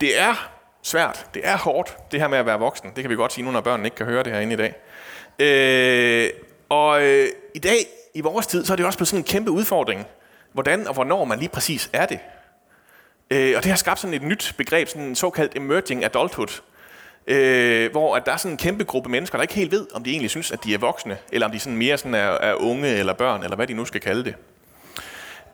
Det 0.00 0.20
er 0.20 0.50
svært. 0.82 1.26
Det 1.34 1.46
er 1.46 1.56
hårdt, 1.56 1.96
det 2.10 2.20
her 2.20 2.28
med 2.28 2.38
at 2.38 2.46
være 2.46 2.58
voksen. 2.58 2.92
Det 2.96 3.02
kan 3.02 3.10
vi 3.10 3.16
godt 3.16 3.32
sige 3.32 3.44
nu, 3.44 3.50
når 3.50 3.60
børnene 3.60 3.86
ikke 3.86 3.96
kan 3.96 4.06
høre 4.06 4.22
det 4.22 4.32
her 4.32 4.40
inde 4.40 4.52
i 4.52 4.56
dag. 4.56 4.74
Øh, 5.38 6.30
og 6.74 7.02
øh, 7.02 7.28
i 7.54 7.58
dag, 7.58 7.86
i 8.14 8.20
vores 8.20 8.46
tid, 8.46 8.64
så 8.64 8.72
er 8.72 8.76
det 8.76 8.86
også 8.86 8.98
blevet 8.98 9.08
sådan 9.08 9.20
en 9.20 9.24
kæmpe 9.24 9.50
udfordring. 9.50 10.06
Hvordan 10.52 10.86
og 10.86 10.94
hvornår 10.94 11.24
man 11.24 11.38
lige 11.38 11.48
præcis 11.48 11.90
er 11.92 12.06
det. 12.06 12.18
Øh, 13.30 13.54
og 13.56 13.62
det 13.62 13.70
har 13.70 13.76
skabt 13.76 14.00
sådan 14.00 14.14
et 14.14 14.22
nyt 14.22 14.54
begreb, 14.56 14.88
sådan 14.88 15.02
en 15.02 15.14
såkaldt 15.14 15.56
emerging 15.56 16.04
adulthood, 16.04 16.60
øh, 17.26 17.90
hvor 17.90 18.16
at 18.16 18.26
der 18.26 18.32
er 18.32 18.36
sådan 18.36 18.52
en 18.52 18.58
kæmpe 18.58 18.84
gruppe 18.84 19.10
mennesker, 19.10 19.38
der 19.38 19.42
ikke 19.42 19.54
helt 19.54 19.72
ved, 19.72 19.86
om 19.94 20.04
de 20.04 20.10
egentlig 20.10 20.30
synes, 20.30 20.52
at 20.52 20.64
de 20.64 20.74
er 20.74 20.78
voksne, 20.78 21.18
eller 21.32 21.46
om 21.46 21.52
de 21.52 21.58
sådan 21.58 21.76
mere 21.76 21.98
sådan 21.98 22.14
er, 22.14 22.28
er 22.28 22.54
unge 22.54 22.88
eller 22.88 23.12
børn, 23.12 23.42
eller 23.42 23.56
hvad 23.56 23.66
de 23.66 23.74
nu 23.74 23.84
skal 23.84 24.00
kalde 24.00 24.24
det. 24.24 24.34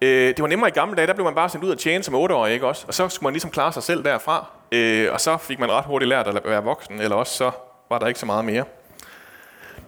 Øh, 0.02 0.28
det 0.28 0.42
var 0.42 0.48
nemmere 0.48 0.70
i 0.70 0.72
gamle 0.72 0.96
dage, 0.96 1.06
der 1.06 1.14
blev 1.14 1.24
man 1.24 1.34
bare 1.34 1.48
sendt 1.48 1.64
ud 1.64 1.70
og 1.70 1.78
tjene 1.78 2.04
som 2.04 2.14
8 2.14 2.52
ikke 2.52 2.66
også? 2.66 2.84
Og 2.88 2.94
så 2.94 3.08
skulle 3.08 3.26
man 3.26 3.32
ligesom 3.32 3.50
klare 3.50 3.72
sig 3.72 3.82
selv 3.82 4.04
derfra, 4.04 4.50
øh, 4.72 5.12
og 5.12 5.20
så 5.20 5.36
fik 5.36 5.58
man 5.58 5.70
ret 5.70 5.84
hurtigt 5.84 6.08
lært 6.08 6.26
at 6.26 6.40
være 6.44 6.62
voksen, 6.62 7.00
eller 7.00 7.16
også 7.16 7.36
så 7.36 7.50
var 7.90 7.98
der 7.98 8.06
ikke 8.06 8.20
så 8.20 8.26
meget 8.26 8.44
mere. 8.44 8.64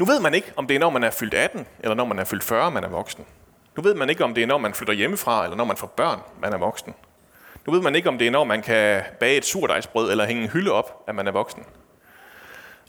Nu 0.03 0.07
ved 0.07 0.21
man 0.21 0.35
ikke, 0.35 0.53
om 0.57 0.67
det 0.67 0.75
er, 0.75 0.79
når 0.79 0.91
man 0.91 1.05
er 1.05 1.11
fyldt 1.11 1.35
18, 1.35 1.67
eller 1.81 1.95
når 1.95 2.05
man 2.05 2.19
er 2.19 2.25
fyldt 2.25 2.45
40, 2.45 2.71
man 2.71 2.85
er 2.85 2.89
voksen. 2.89 3.25
Nu 3.77 3.83
ved 3.83 3.95
man 3.95 4.11
ikke, 4.11 4.25
om 4.25 4.35
det 4.35 4.43
er, 4.43 4.47
når 4.47 4.59
man 4.59 4.75
flytter 4.75 4.95
hjemmefra, 4.95 5.45
eller 5.45 5.57
når 5.57 5.65
man 5.65 5.77
får 5.77 5.87
børn, 5.87 6.19
man 6.41 6.53
er 6.53 6.59
voksen. 6.59 6.95
Nu 7.67 7.73
ved 7.73 7.81
man 7.81 7.95
ikke, 7.95 8.09
om 8.09 8.19
det 8.19 8.27
er, 8.27 8.31
når 8.31 8.45
man 8.45 8.63
kan 8.63 9.03
bage 9.21 9.37
et 9.37 9.45
surdejsbrød 9.45 10.11
eller 10.11 10.27
hænge 10.27 10.43
en 10.43 10.49
hylde 10.49 10.73
op, 10.73 11.05
at 11.09 11.15
man 11.15 11.27
er 11.27 11.33
voksen. 11.33 11.65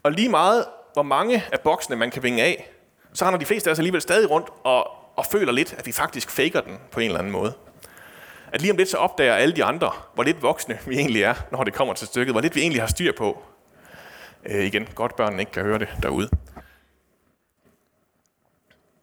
Og 0.03 0.12
lige 0.12 0.29
meget, 0.29 0.65
hvor 0.93 1.03
mange 1.03 1.43
af 1.51 1.60
boksene 1.60 1.96
man 1.96 2.12
kan 2.12 2.24
vinge 2.24 2.43
af, 2.43 2.72
så 3.13 3.25
render 3.25 3.39
de 3.39 3.46
fleste 3.46 3.70
af 3.70 3.72
os 3.72 3.79
alligevel 3.79 4.01
stadig 4.01 4.29
rundt 4.29 4.48
og, 4.63 4.88
og 5.15 5.25
føler 5.32 5.51
lidt, 5.51 5.74
at 5.77 5.86
vi 5.86 5.91
faktisk 5.91 6.29
faker 6.29 6.62
den 6.62 6.77
på 6.91 7.00
en 7.00 7.05
eller 7.05 7.20
anden 7.20 7.34
måde. 7.34 7.53
At 8.51 8.62
lige 8.62 8.72
om 8.72 8.77
lidt 8.77 8.89
så 8.89 8.98
opdager 8.98 9.34
alle 9.34 9.55
de 9.55 9.63
andre, 9.63 9.91
hvor 10.13 10.24
lidt 10.24 10.41
voksne 10.41 10.79
vi 10.86 10.96
egentlig 10.96 11.24
er, 11.24 11.34
når 11.51 11.63
det 11.63 11.74
kommer 11.74 11.93
til 11.93 12.08
stykket. 12.08 12.34
Hvor 12.34 12.41
lidt 12.41 12.55
vi 12.55 12.62
egentlig 12.62 12.82
har 12.82 12.88
styr 12.88 13.12
på. 13.17 13.43
Øh, 14.46 14.65
igen, 14.65 14.88
godt 14.96 15.15
børnene 15.15 15.41
ikke 15.41 15.51
kan 15.51 15.63
høre 15.63 15.79
det 15.79 15.88
derude. 16.03 16.29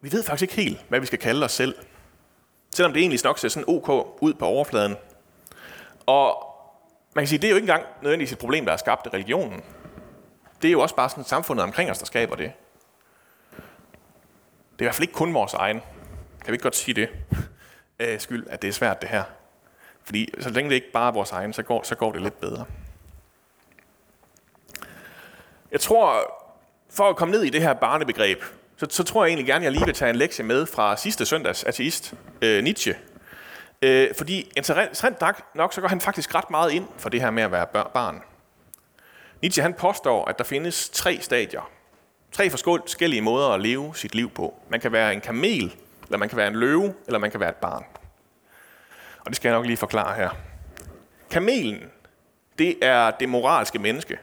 Vi 0.01 0.13
ved 0.13 0.23
faktisk 0.23 0.43
ikke 0.43 0.71
helt, 0.71 0.85
hvad 0.89 1.01
vi 1.01 1.07
skal 1.07 1.19
kalde 1.19 1.45
os 1.45 1.53
selv. 1.53 1.75
Selvom 2.71 2.93
det 2.93 3.01
egentlig 3.01 3.21
nok 3.25 3.39
ser 3.39 3.49
sådan 3.49 3.69
ok 3.69 4.17
ud 4.21 4.35
på 4.35 4.47
overfladen, 4.47 4.97
og 6.07 6.47
man 7.15 7.23
kan 7.23 7.29
sige, 7.29 7.39
det 7.39 7.47
er 7.47 7.51
jo 7.51 7.57
ikke 7.57 7.65
engang 7.65 7.87
nødvendigvis 8.03 8.33
et 8.33 8.39
problem, 8.39 8.65
der 8.65 8.73
er 8.73 8.77
skabt 8.77 9.07
af 9.07 9.13
religionen. 9.15 9.63
Det 10.63 10.69
er 10.69 10.73
jo 10.73 10.81
også 10.81 10.95
bare 10.95 11.11
sådan 11.11 11.25
samfundet 11.25 11.65
omkring 11.65 11.91
os, 11.91 11.99
der 11.99 12.07
skaber 12.07 12.37
det. 12.37 12.53
Det 14.73 14.79
er 14.79 14.83
i 14.83 14.85
hvert 14.85 14.95
fald 14.95 15.09
ikke 15.09 15.15
kun 15.15 15.35
vores 15.35 15.55
egen. 15.55 15.81
Kan 16.41 16.47
vi 16.47 16.53
ikke 16.53 16.63
godt 16.63 16.77
sige 16.77 16.95
det? 16.95 17.09
Øh, 18.03 18.21
skyld, 18.21 18.47
at 18.51 18.63
det 18.63 18.69
er 18.69 18.73
svært 18.73 19.01
det 19.01 19.09
her. 19.09 19.25
Fordi 20.05 20.35
så 20.41 20.51
længe 20.51 20.69
det 20.69 20.75
ikke 20.75 20.93
bare 20.93 21.09
er 21.09 21.13
vores 21.13 21.33
egen, 21.33 21.53
så 21.53 21.63
går, 21.63 21.83
så 21.83 21.95
går 21.95 22.13
det 22.13 22.23
lidt 22.23 22.41
bedre. 22.41 22.65
Jeg 25.71 25.81
tror, 25.81 26.35
for 26.91 27.09
at 27.09 27.17
komme 27.17 27.33
ned 27.33 27.43
i 27.43 27.51
det 27.51 27.63
her 27.63 27.75
barnebegreb, 27.75 28.43
så, 28.81 28.87
så 28.91 29.05
tror 29.05 29.25
jeg 29.25 29.29
egentlig 29.29 29.47
gerne, 29.47 29.59
at 29.59 29.65
jeg 29.65 29.73
lige 29.73 29.85
vil 29.85 29.95
tage 29.95 30.11
en 30.11 30.17
lektie 30.17 30.45
med 30.45 30.67
fra 30.67 30.97
sidste 30.97 31.27
søndags 31.27 31.65
ateist, 31.65 32.15
øh, 32.43 32.65
Nietzsche. 32.65 32.95
Øh, 33.83 34.09
fordi 34.17 34.53
interessant 34.57 35.21
nok, 35.21 35.43
nok, 35.55 35.73
så 35.73 35.81
går 35.81 35.89
han 35.89 36.01
faktisk 36.01 36.35
ret 36.35 36.51
meget 36.51 36.73
ind 36.73 36.87
for 36.97 37.09
det 37.09 37.21
her 37.21 37.31
med 37.31 37.43
at 37.43 37.53
være 37.53 37.67
barn. 37.95 38.23
Nietzsche 39.43 39.63
han 39.63 39.75
påstår, 39.75 40.25
at 40.25 40.39
der 40.39 40.45
findes 40.45 40.89
tre 40.89 41.19
stadier. 41.21 41.71
Tre 42.33 42.51
forskellige 42.51 43.23
måder 43.23 43.49
at 43.49 43.61
leve 43.61 43.97
sit 43.97 44.15
liv 44.15 44.31
på. 44.31 44.55
Man 44.71 44.81
kan 44.81 44.93
være 44.93 45.13
en 45.15 45.21
kamel, 45.21 45.77
eller 46.05 46.19
man 46.19 46.29
kan 46.29 46.39
være 46.39 46.49
en 46.49 46.57
løve, 46.57 46.95
eller 47.07 47.19
man 47.19 47.31
kan 47.31 47.41
være 47.41 47.51
et 47.51 47.57
barn. 47.57 47.85
Og 49.21 49.27
det 49.27 49.37
skal 49.37 49.49
jeg 49.49 49.57
nok 49.57 49.67
lige 49.67 49.77
forklare 49.77 50.15
her. 50.15 50.31
Kamelen, 51.31 51.83
det 52.59 52.77
er 52.83 53.11
det 53.11 53.29
moralske 53.29 53.79
menneske, 53.79 54.19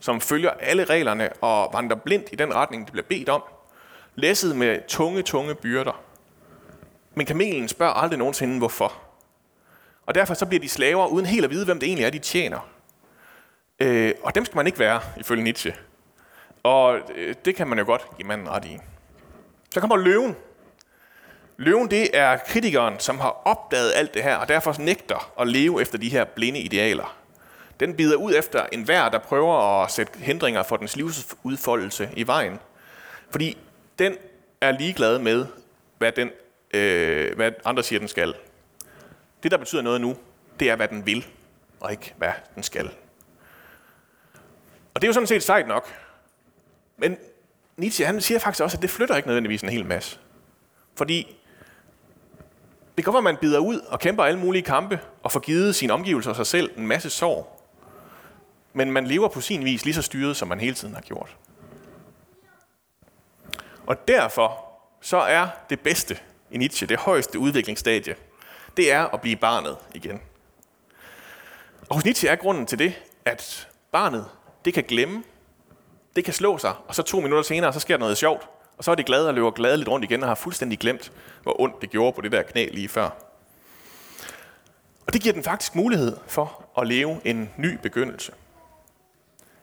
som 0.00 0.20
følger 0.20 0.50
alle 0.50 0.84
reglerne 0.84 1.32
og 1.32 1.70
vandrer 1.72 1.96
blindt 1.96 2.28
i 2.32 2.36
den 2.36 2.54
retning, 2.54 2.84
det 2.84 2.92
bliver 2.92 3.06
bedt 3.08 3.28
om, 3.28 3.42
læsset 4.14 4.56
med 4.56 4.78
tunge, 4.88 5.22
tunge 5.22 5.54
byrder. 5.54 6.02
Men 7.14 7.26
kamelen 7.26 7.68
spørger 7.68 7.92
aldrig 7.92 8.18
nogensinde, 8.18 8.58
hvorfor. 8.58 8.92
Og 10.06 10.14
derfor 10.14 10.34
så 10.34 10.46
bliver 10.46 10.60
de 10.60 10.68
slaver, 10.68 11.06
uden 11.06 11.26
helt 11.26 11.44
at 11.44 11.50
vide, 11.50 11.64
hvem 11.64 11.80
det 11.80 11.86
egentlig 11.86 12.04
er, 12.04 12.10
de 12.10 12.18
tjener. 12.18 12.68
Øh, 13.80 14.14
og 14.22 14.34
dem 14.34 14.44
skal 14.44 14.56
man 14.56 14.66
ikke 14.66 14.78
være, 14.78 15.00
ifølge 15.16 15.42
Nietzsche. 15.42 15.74
Og 16.62 16.98
øh, 17.14 17.34
det 17.44 17.56
kan 17.56 17.68
man 17.68 17.78
jo 17.78 17.84
godt 17.84 18.06
give 18.16 18.28
manden 18.28 18.48
ret 18.48 18.64
i. 18.64 18.78
Så 19.74 19.80
kommer 19.80 19.96
løven. 19.96 20.36
Løven 21.56 21.90
det 21.90 22.08
er 22.12 22.36
kritikeren, 22.36 22.98
som 22.98 23.18
har 23.18 23.42
opdaget 23.44 23.92
alt 23.94 24.14
det 24.14 24.22
her, 24.22 24.36
og 24.36 24.48
derfor 24.48 24.76
nægter 24.78 25.32
at 25.40 25.48
leve 25.48 25.82
efter 25.82 25.98
de 25.98 26.08
her 26.08 26.24
blinde 26.24 26.60
idealer. 26.60 27.16
Den 27.80 27.94
bider 27.94 28.16
ud 28.16 28.34
efter 28.34 28.66
enhver, 28.72 29.08
der 29.08 29.18
prøver 29.18 29.82
at 29.82 29.90
sætte 29.90 30.18
hindringer 30.18 30.62
for 30.62 30.76
dens 30.76 30.96
livsudfoldelse 30.96 32.08
i 32.16 32.26
vejen. 32.26 32.58
Fordi 33.30 33.58
den 34.00 34.16
er 34.60 34.72
ligeglad 34.72 35.18
med, 35.18 35.46
hvad, 35.98 36.12
den, 36.12 36.30
øh, 36.74 37.36
hvad 37.36 37.52
andre 37.64 37.82
siger, 37.82 37.98
den 37.98 38.08
skal. 38.08 38.34
Det, 39.42 39.50
der 39.50 39.56
betyder 39.56 39.82
noget 39.82 40.00
nu, 40.00 40.16
det 40.60 40.70
er, 40.70 40.76
hvad 40.76 40.88
den 40.88 41.06
vil, 41.06 41.26
og 41.80 41.90
ikke 41.90 42.14
hvad 42.16 42.32
den 42.54 42.62
skal. 42.62 42.90
Og 44.94 45.00
det 45.00 45.04
er 45.04 45.08
jo 45.08 45.12
sådan 45.12 45.26
set 45.26 45.42
sejt 45.42 45.68
nok. 45.68 45.94
Men 46.96 47.16
Nietzsche 47.76 48.06
han 48.06 48.20
siger 48.20 48.38
faktisk 48.38 48.62
også, 48.62 48.76
at 48.76 48.82
det 48.82 48.90
flytter 48.90 49.16
ikke 49.16 49.28
nødvendigvis 49.28 49.62
en 49.62 49.68
hel 49.68 49.86
masse. 49.86 50.18
Fordi 50.94 51.36
det 52.96 53.04
kan 53.04 53.12
godt 53.12 53.24
være, 53.24 53.30
at 53.30 53.34
man 53.34 53.40
bider 53.40 53.58
ud 53.58 53.80
og 53.80 54.00
kæmper 54.00 54.24
alle 54.24 54.40
mulige 54.40 54.62
kampe 54.62 55.00
og 55.22 55.32
får 55.32 55.40
givet 55.40 55.74
sine 55.74 55.92
omgivelser 55.92 56.30
og 56.30 56.36
sig 56.36 56.46
selv 56.46 56.70
en 56.76 56.86
masse 56.86 57.10
sorg. 57.10 57.62
Men 58.72 58.92
man 58.92 59.06
lever 59.06 59.28
på 59.28 59.40
sin 59.40 59.64
vis 59.64 59.84
lige 59.84 59.94
så 59.94 60.02
styret, 60.02 60.36
som 60.36 60.48
man 60.48 60.60
hele 60.60 60.74
tiden 60.74 60.94
har 60.94 61.00
gjort. 61.00 61.36
Og 63.90 64.08
derfor 64.08 64.64
så 65.00 65.16
er 65.16 65.48
det 65.70 65.80
bedste 65.80 66.18
i 66.50 66.58
Nietzsche, 66.58 66.86
det 66.86 66.98
højeste 66.98 67.38
udviklingsstadie, 67.38 68.14
det 68.76 68.92
er 68.92 69.06
at 69.06 69.20
blive 69.20 69.36
barnet 69.36 69.76
igen. 69.94 70.20
Og 71.88 71.94
hos 71.94 72.04
Nietzsche 72.04 72.28
er 72.28 72.36
grunden 72.36 72.66
til 72.66 72.78
det, 72.78 72.94
at 73.24 73.68
barnet, 73.92 74.26
det 74.64 74.74
kan 74.74 74.84
glemme, 74.84 75.22
det 76.16 76.24
kan 76.24 76.34
slå 76.34 76.58
sig, 76.58 76.74
og 76.88 76.94
så 76.94 77.02
to 77.02 77.20
minutter 77.20 77.42
senere, 77.42 77.72
så 77.72 77.80
sker 77.80 77.96
der 77.96 78.00
noget 78.00 78.16
sjovt, 78.16 78.48
og 78.78 78.84
så 78.84 78.90
er 78.90 78.94
det 78.94 79.06
glade 79.06 79.28
og 79.28 79.34
løber 79.34 79.50
gladeligt 79.50 79.88
rundt 79.88 80.04
igen 80.04 80.22
og 80.22 80.28
har 80.28 80.34
fuldstændig 80.34 80.78
glemt, 80.78 81.12
hvor 81.42 81.60
ondt 81.60 81.80
det 81.80 81.90
gjorde 81.90 82.12
på 82.12 82.20
det 82.20 82.32
der 82.32 82.42
knæ 82.42 82.68
lige 82.72 82.88
før. 82.88 83.10
Og 85.06 85.12
det 85.12 85.22
giver 85.22 85.32
den 85.32 85.44
faktisk 85.44 85.74
mulighed 85.74 86.16
for 86.26 86.64
at 86.78 86.86
leve 86.86 87.20
en 87.24 87.50
ny 87.56 87.78
begyndelse. 87.82 88.32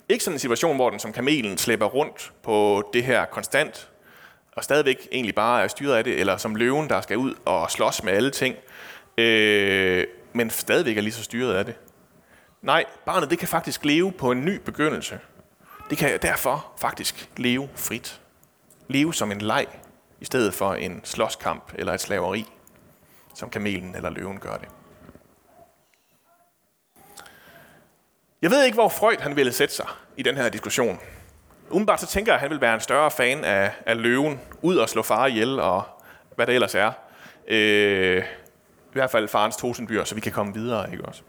Ikke 0.10 0.24
sådan 0.24 0.36
en 0.36 0.40
situation, 0.40 0.76
hvor 0.76 0.90
den 0.90 1.00
som 1.00 1.14
kamelen 1.14 1.58
slæber 1.58 1.86
rundt 1.86 2.34
på 2.44 2.84
det 2.94 3.04
her 3.04 3.26
konstant, 3.26 3.90
og 4.58 4.64
stadigvæk 4.64 5.08
egentlig 5.12 5.36
bare 5.36 5.64
er 5.64 5.68
styret 5.68 5.96
af 5.96 6.04
det, 6.04 6.20
eller 6.20 6.38
som 6.38 6.56
løven, 6.56 6.90
der 6.90 7.02
skal 7.02 7.18
ud 7.18 7.36
og 7.46 7.72
slås 7.72 8.04
med 8.04 8.14
alle 8.14 8.32
ting, 8.32 8.56
øh, 9.18 10.08
men 10.34 10.50
stadigvæk 10.50 10.98
er 10.98 11.02
lige 11.02 11.14
så 11.14 11.24
styret 11.24 11.54
af 11.54 11.66
det. 11.66 11.76
Nej, 12.62 12.86
barnet 13.06 13.30
det 13.30 13.40
kan 13.40 13.48
faktisk 13.48 13.86
leve 13.86 14.12
på 14.12 14.32
en 14.32 14.46
ny 14.46 14.60
begyndelse. 14.66 15.20
Det 15.90 15.98
kan 15.98 16.20
derfor 16.22 16.72
faktisk 16.78 17.30
leve 17.38 17.70
frit. 17.76 18.22
Leve 18.88 19.14
som 19.14 19.32
en 19.32 19.42
leg, 19.42 19.66
i 20.22 20.26
stedet 20.26 20.54
for 20.54 20.74
en 20.74 21.02
slåskamp 21.04 21.74
eller 21.76 21.94
et 21.94 22.02
slaveri, 22.02 22.46
som 23.36 23.50
kamelen 23.50 23.96
eller 23.96 24.10
løven 24.10 24.40
gør 24.40 24.58
det. 24.58 24.68
Jeg 28.42 28.52
ved 28.52 28.64
ikke, 28.64 28.76
hvor 28.76 28.90
Freud 28.90 29.18
han 29.20 29.36
ville 29.36 29.54
sætte 29.54 29.76
sig 29.76 29.88
i 30.18 30.24
den 30.24 30.36
her 30.36 30.50
diskussion. 30.50 31.00
Umiddelbart 31.70 32.02
så 32.02 32.08
tænker 32.08 32.32
jeg, 32.32 32.36
at 32.36 32.42
han 32.42 32.50
vil 32.50 32.62
være 32.62 32.74
en 32.74 32.80
større 32.80 33.12
fan 33.12 33.44
af, 33.44 33.72
af 33.86 34.02
løven, 34.02 34.40
ud 34.62 34.78
og 34.78 34.90
slå 34.90 35.02
far 35.02 35.28
ihjel, 35.28 35.60
og 35.60 35.84
hvad 36.36 36.48
det 36.48 36.56
ellers 36.56 36.76
er. 36.76 36.92
Øh, 37.48 38.24
I 38.90 38.94
hvert 38.94 39.12
fald 39.12 39.28
farens 39.28 39.56
tosendyr, 39.56 40.04
så 40.04 40.16
vi 40.16 40.22
kan 40.22 40.32
komme 40.32 40.54
videre, 40.54 40.92
ikke 40.92 41.06
også? 41.06 41.22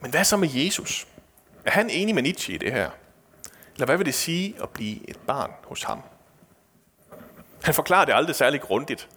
Men 0.00 0.10
hvad 0.10 0.24
så 0.24 0.36
med 0.36 0.48
Jesus? 0.54 1.06
Er 1.64 1.70
han 1.70 1.90
enig 1.90 2.14
med 2.14 2.22
Nietzsche 2.22 2.54
i 2.54 2.58
det 2.58 2.72
her? 2.72 2.90
Eller 3.74 3.86
hvad 3.86 3.96
vil 3.96 4.06
det 4.06 4.14
sige 4.14 4.54
at 4.62 4.68
blive 4.68 5.10
et 5.10 5.18
barn 5.26 5.50
hos 5.64 5.82
ham? 5.82 6.02
Han 7.62 7.74
forklarer 7.74 8.04
det 8.04 8.14
aldrig 8.14 8.36
særlig 8.36 8.60
grundigt. 8.60 9.08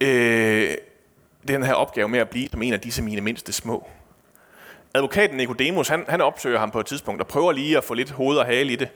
Øh, 0.00 0.74
den 1.48 1.62
her 1.62 1.74
opgave 1.74 2.08
med 2.08 2.18
at 2.18 2.28
blive 2.28 2.48
som 2.48 2.62
en 2.62 2.72
af 2.72 2.80
disse 2.80 3.02
mine 3.02 3.20
mindste 3.20 3.52
små. 3.52 3.88
Advokaten 4.96 5.36
Nicodemus, 5.36 5.88
han, 5.88 6.04
han 6.08 6.20
opsøger 6.20 6.58
ham 6.58 6.70
på 6.70 6.80
et 6.80 6.86
tidspunkt 6.86 7.20
og 7.20 7.26
prøver 7.26 7.52
lige 7.52 7.76
at 7.76 7.84
få 7.84 7.94
lidt 7.94 8.10
hoved 8.10 8.38
og 8.38 8.46
hale 8.46 8.72
i 8.72 8.76
det. 8.76 8.88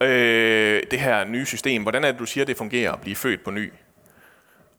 Øh, 0.00 0.82
det 0.90 1.00
her 1.00 1.24
nye 1.24 1.46
system. 1.46 1.82
Hvordan 1.82 2.04
er 2.04 2.10
det, 2.10 2.18
du 2.18 2.26
siger, 2.26 2.44
det 2.44 2.56
fungerer 2.56 2.92
at 2.92 3.00
blive 3.00 3.16
født 3.16 3.44
på 3.44 3.50
ny? 3.50 3.72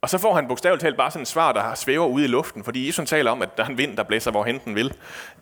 Og 0.00 0.10
så 0.10 0.18
får 0.18 0.34
han 0.34 0.48
bogstaveligt 0.48 0.82
talt 0.82 0.96
bare 0.96 1.10
sådan 1.10 1.22
et 1.22 1.28
svar, 1.28 1.52
der 1.52 1.74
svæver 1.74 2.06
ude 2.06 2.24
i 2.24 2.28
luften, 2.28 2.64
fordi 2.64 2.86
Jesus 2.86 3.08
taler 3.08 3.30
om, 3.30 3.42
at 3.42 3.56
der 3.56 3.64
er 3.64 3.68
en 3.68 3.78
vind, 3.78 3.96
der 3.96 4.02
blæser, 4.02 4.30
hvorhen 4.30 4.60
den 4.64 4.74
vil, 4.74 4.92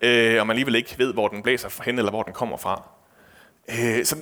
øh, 0.00 0.40
og 0.40 0.46
man 0.46 0.54
alligevel 0.54 0.74
ikke 0.74 0.94
ved, 0.98 1.12
hvor 1.12 1.28
den 1.28 1.42
blæser 1.42 1.82
hen, 1.84 1.98
eller 1.98 2.10
hvor 2.10 2.22
den 2.22 2.32
kommer 2.32 2.56
fra. 2.56 2.88
Øh, 3.68 4.04
så 4.04 4.16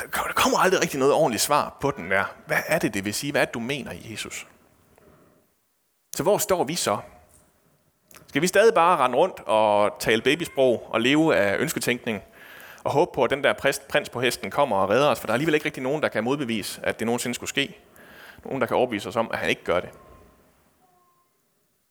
der 0.00 0.06
kommer 0.34 0.58
aldrig 0.58 0.80
rigtig 0.80 0.98
noget 0.98 1.14
ordentligt 1.14 1.42
svar 1.42 1.76
på 1.80 1.90
den 1.96 2.10
der. 2.10 2.24
Hvad 2.46 2.58
er 2.66 2.78
det, 2.78 2.94
det 2.94 3.04
vil 3.04 3.14
sige? 3.14 3.30
Hvad 3.30 3.40
er 3.40 3.44
det, 3.44 3.54
du 3.54 3.60
mener, 3.60 3.92
Jesus? 4.10 4.46
Så 6.16 6.22
hvor 6.22 6.38
står 6.38 6.64
vi 6.64 6.74
så? 6.74 6.98
Skal 8.28 8.42
vi 8.42 8.46
stadig 8.46 8.74
bare 8.74 8.96
rende 8.96 9.16
rundt 9.16 9.40
og 9.46 9.96
tale 10.00 10.22
babysprog 10.22 10.86
og 10.90 11.00
leve 11.00 11.36
af 11.36 11.58
ønsketænkning 11.58 12.22
og 12.84 12.92
håbe 12.92 13.10
på, 13.14 13.24
at 13.24 13.30
den 13.30 13.44
der 13.44 13.52
prins 13.88 14.08
på 14.08 14.20
hesten 14.20 14.50
kommer 14.50 14.76
og 14.76 14.90
redder 14.90 15.08
os? 15.08 15.20
For 15.20 15.26
der 15.26 15.32
er 15.32 15.34
alligevel 15.34 15.54
ikke 15.54 15.66
rigtig 15.66 15.82
nogen, 15.82 16.02
der 16.02 16.08
kan 16.08 16.24
modbevise, 16.24 16.80
at 16.82 16.98
det 16.98 17.06
nogensinde 17.06 17.34
skulle 17.34 17.50
ske. 17.50 17.76
Nogen, 18.44 18.60
der 18.60 18.66
kan 18.66 18.76
overbevise 18.76 19.08
os 19.08 19.16
om, 19.16 19.30
at 19.32 19.38
han 19.38 19.48
ikke 19.48 19.64
gør 19.64 19.80
det. 19.80 19.90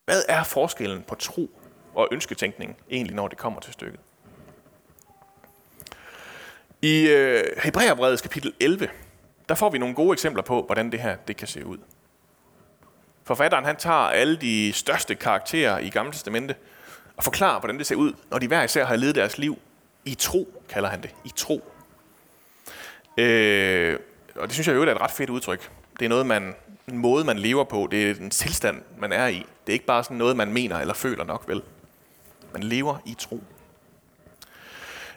Hvad 0.05 0.21
er 0.29 0.43
forskellen 0.43 1.03
på 1.03 1.15
tro 1.15 1.49
og 1.95 2.07
ønsketænkning 2.11 2.77
egentlig, 2.91 3.15
når 3.15 3.27
det 3.27 3.37
kommer 3.37 3.59
til 3.59 3.73
stykket? 3.73 3.99
I 6.81 7.07
øh, 7.07 7.43
kapitel 8.21 8.53
11, 8.59 8.89
der 9.49 9.55
får 9.55 9.69
vi 9.69 9.77
nogle 9.77 9.95
gode 9.95 10.13
eksempler 10.13 10.43
på, 10.43 10.61
hvordan 10.61 10.91
det 10.91 10.99
her 10.99 11.15
det 11.15 11.37
kan 11.37 11.47
se 11.47 11.65
ud. 11.65 11.77
Forfatteren 13.25 13.65
han 13.65 13.75
tager 13.75 13.95
alle 13.95 14.35
de 14.35 14.73
største 14.73 15.15
karakterer 15.15 15.77
i 15.77 15.89
Gamle 15.89 16.11
Testamente 16.11 16.55
og 17.17 17.23
forklarer, 17.23 17.59
hvordan 17.59 17.77
det 17.77 17.87
ser 17.87 17.95
ud, 17.95 18.13
når 18.31 18.39
de 18.39 18.47
hver 18.47 18.63
især 18.63 18.85
har 18.85 18.95
levet 18.95 19.15
deres 19.15 19.37
liv 19.37 19.59
i 20.05 20.15
tro, 20.15 20.63
kalder 20.69 20.89
han 20.89 21.01
det. 21.01 21.09
I 21.23 21.31
tro. 21.35 21.71
Øh, 23.17 23.99
og 24.35 24.47
det 24.47 24.53
synes 24.53 24.67
jeg 24.67 24.75
jo 24.75 24.83
er 24.83 24.91
et 24.91 25.01
ret 25.01 25.11
fedt 25.11 25.29
udtryk. 25.29 25.71
Det 25.99 26.05
er 26.05 26.09
noget, 26.09 26.25
man, 26.25 26.55
en 26.87 26.97
måde, 26.97 27.25
man 27.25 27.39
lever 27.39 27.63
på. 27.63 27.87
Det 27.91 28.11
er 28.11 28.15
en 28.15 28.29
tilstand, 28.29 28.81
man 28.97 29.11
er 29.11 29.27
i. 29.27 29.35
Det 29.37 29.71
er 29.71 29.73
ikke 29.73 29.85
bare 29.85 30.03
sådan 30.03 30.17
noget, 30.17 30.37
man 30.37 30.53
mener 30.53 30.79
eller 30.79 30.93
føler 30.93 31.23
nok 31.23 31.43
vel. 31.47 31.61
Man 32.53 32.63
lever 32.63 32.97
i 33.05 33.15
tro. 33.19 33.43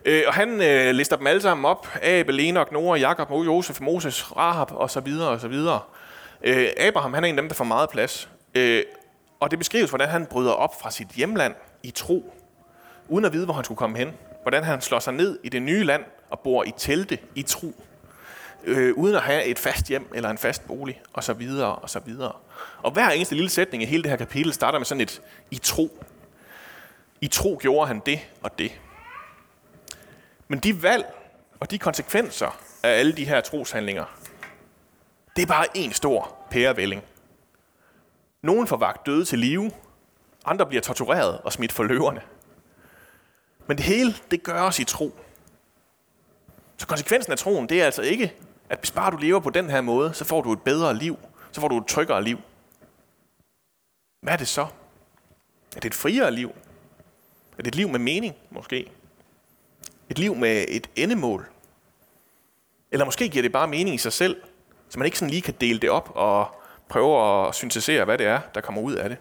Øh, 0.05 0.23
og 0.27 0.35
han 0.35 0.63
øh, 0.63 0.95
lister 0.95 1.17
dem 1.17 1.27
alle 1.27 1.43
sammen 1.43 1.65
op. 1.65 1.89
Abel, 2.03 2.41
Enoch, 2.41 2.73
Noah, 2.73 3.01
Jakob, 3.01 3.31
Josef, 3.31 3.81
Moses, 3.81 4.37
Rahab 4.37 4.73
og 4.73 4.91
så 4.91 5.01
videre 5.01 5.29
og 5.29 5.41
så 5.41 5.49
videre. 5.49 5.81
Øh, 6.43 6.69
Abraham 6.77 7.15
han 7.15 7.25
er 7.25 7.29
en 7.29 7.39
af 7.39 7.43
dem, 7.43 7.49
der 7.49 7.55
får 7.55 7.65
meget 7.65 7.91
plads. 7.91 8.29
Øh, 8.55 8.83
og 9.41 9.51
det 9.51 9.59
beskrives, 9.59 9.91
hvordan 9.91 10.09
han 10.09 10.27
bryder 10.27 10.53
op 10.53 10.81
fra 10.81 10.91
sit 10.91 11.09
hjemland 11.09 11.55
i 11.83 11.91
tro, 11.91 12.35
uden 13.09 13.25
at 13.25 13.33
vide, 13.33 13.45
hvor 13.45 13.55
han 13.55 13.65
skulle 13.65 13.79
komme 13.79 13.99
hen. 13.99 14.13
Hvordan 14.43 14.65
han 14.65 14.81
slår 14.81 14.99
sig 14.99 15.15
ned 15.15 15.39
i 15.43 15.49
det 15.49 15.63
nye 15.63 15.85
land 15.85 16.05
og 16.31 16.41
bor 16.41 16.65
i 16.65 16.73
telte 16.77 17.19
i 17.35 17.43
tro, 17.43 17.75
øh, 18.65 18.95
uden 18.95 19.15
at 19.15 19.23
have 19.23 19.45
et 19.45 19.59
fast 19.59 19.89
hjem 19.89 20.11
eller 20.15 20.31
en 20.31 20.39
fast 20.39 20.67
bolig, 20.67 21.03
og 21.13 21.25
så 21.25 21.33
videre 21.33 21.75
og 21.75 21.91
så 21.91 22.01
videre. 22.01 22.33
Og 22.83 22.91
hver 22.91 23.11
eneste 23.11 23.35
lille 23.35 23.51
sætning 23.51 23.83
i 23.83 23.87
hele 23.87 24.03
det 24.03 24.11
her 24.11 24.17
kapitel 24.19 24.53
starter 24.53 24.79
med 24.79 24.87
sådan 24.87 25.01
et 25.01 25.23
i 25.51 25.59
tro. 25.59 26.05
I 27.21 27.29
tro 27.29 27.59
gjorde 27.61 27.87
han 27.87 28.03
det 28.07 28.21
og 28.43 28.59
det. 28.59 28.73
Men 30.49 30.59
de 30.59 30.83
valg 30.83 31.07
og 31.61 31.71
de 31.71 31.79
konsekvenser 31.79 32.59
af 32.83 32.91
alle 32.91 33.13
de 33.13 33.25
her 33.25 33.41
troshandlinger, 33.41 34.18
det 35.39 35.45
er 35.45 35.47
bare 35.47 35.67
en 35.77 35.93
stor 35.93 36.37
pærevælling. 36.51 37.03
Nogen 38.43 38.67
får 38.67 38.77
vagt 38.77 39.07
døde 39.07 39.25
til 39.25 39.39
live, 39.39 39.71
andre 40.45 40.67
bliver 40.67 40.83
tortureret 40.83 41.41
og 41.41 41.53
smidt 41.53 41.73
for 41.73 41.85
løverne. 41.85 42.21
Men 43.67 43.77
det 43.77 43.87
hele, 43.87 44.15
det 44.31 44.43
gør 44.43 44.63
os 44.63 44.79
i 44.79 44.85
tro. 44.85 45.19
Så 46.77 46.87
konsekvensen 46.87 47.33
af 47.33 47.39
troen, 47.39 47.69
det 47.69 47.81
er 47.81 47.85
altså 47.85 48.03
ikke, 48.03 48.35
at 48.69 48.79
hvis 48.79 48.91
bare 48.91 49.11
du 49.11 49.17
lever 49.17 49.41
på 49.41 49.51
den 49.51 49.71
her 49.71 49.81
måde, 49.81 50.15
så 50.15 50.25
får 50.25 50.43
du 50.43 50.53
et 50.53 50.63
bedre 50.63 50.95
liv. 50.95 51.19
Så 51.53 51.61
får 51.61 51.69
du 51.69 51.79
et 51.79 51.87
tryggere 51.87 52.25
liv. 52.25 52.39
Hvad 54.21 54.33
er 54.33 54.37
det 54.37 54.49
så? 54.49 54.63
Er 55.77 55.81
det 55.81 55.85
et 55.85 55.95
friere 55.95 56.31
liv? 56.31 56.51
Er 57.59 57.63
det 57.63 57.67
et 57.67 57.75
liv 57.75 57.89
med 57.89 57.99
mening, 57.99 58.35
måske? 58.51 58.91
Et 60.09 60.19
liv 60.19 60.35
med 60.35 60.65
et 60.69 60.91
endemål? 60.97 61.49
Eller 62.91 63.05
måske 63.05 63.29
giver 63.29 63.43
det 63.43 63.53
bare 63.53 63.69
mening 63.69 63.95
i 63.95 63.99
sig 63.99 64.13
selv, 64.13 64.43
så 64.89 64.99
man 64.99 65.07
ikke 65.07 65.19
sådan 65.19 65.31
lige 65.31 65.43
kan 65.43 65.55
dele 65.61 65.79
det 65.79 65.91
op 65.91 66.13
og 66.15 66.61
prøve 66.89 67.47
at 67.49 67.55
syntesere, 67.55 68.05
hvad 68.05 68.19
det 68.19 68.27
er, 68.27 68.41
der 68.55 68.61
kommer 68.61 68.83
ud 68.83 68.95
af 68.95 69.09
det. 69.09 69.19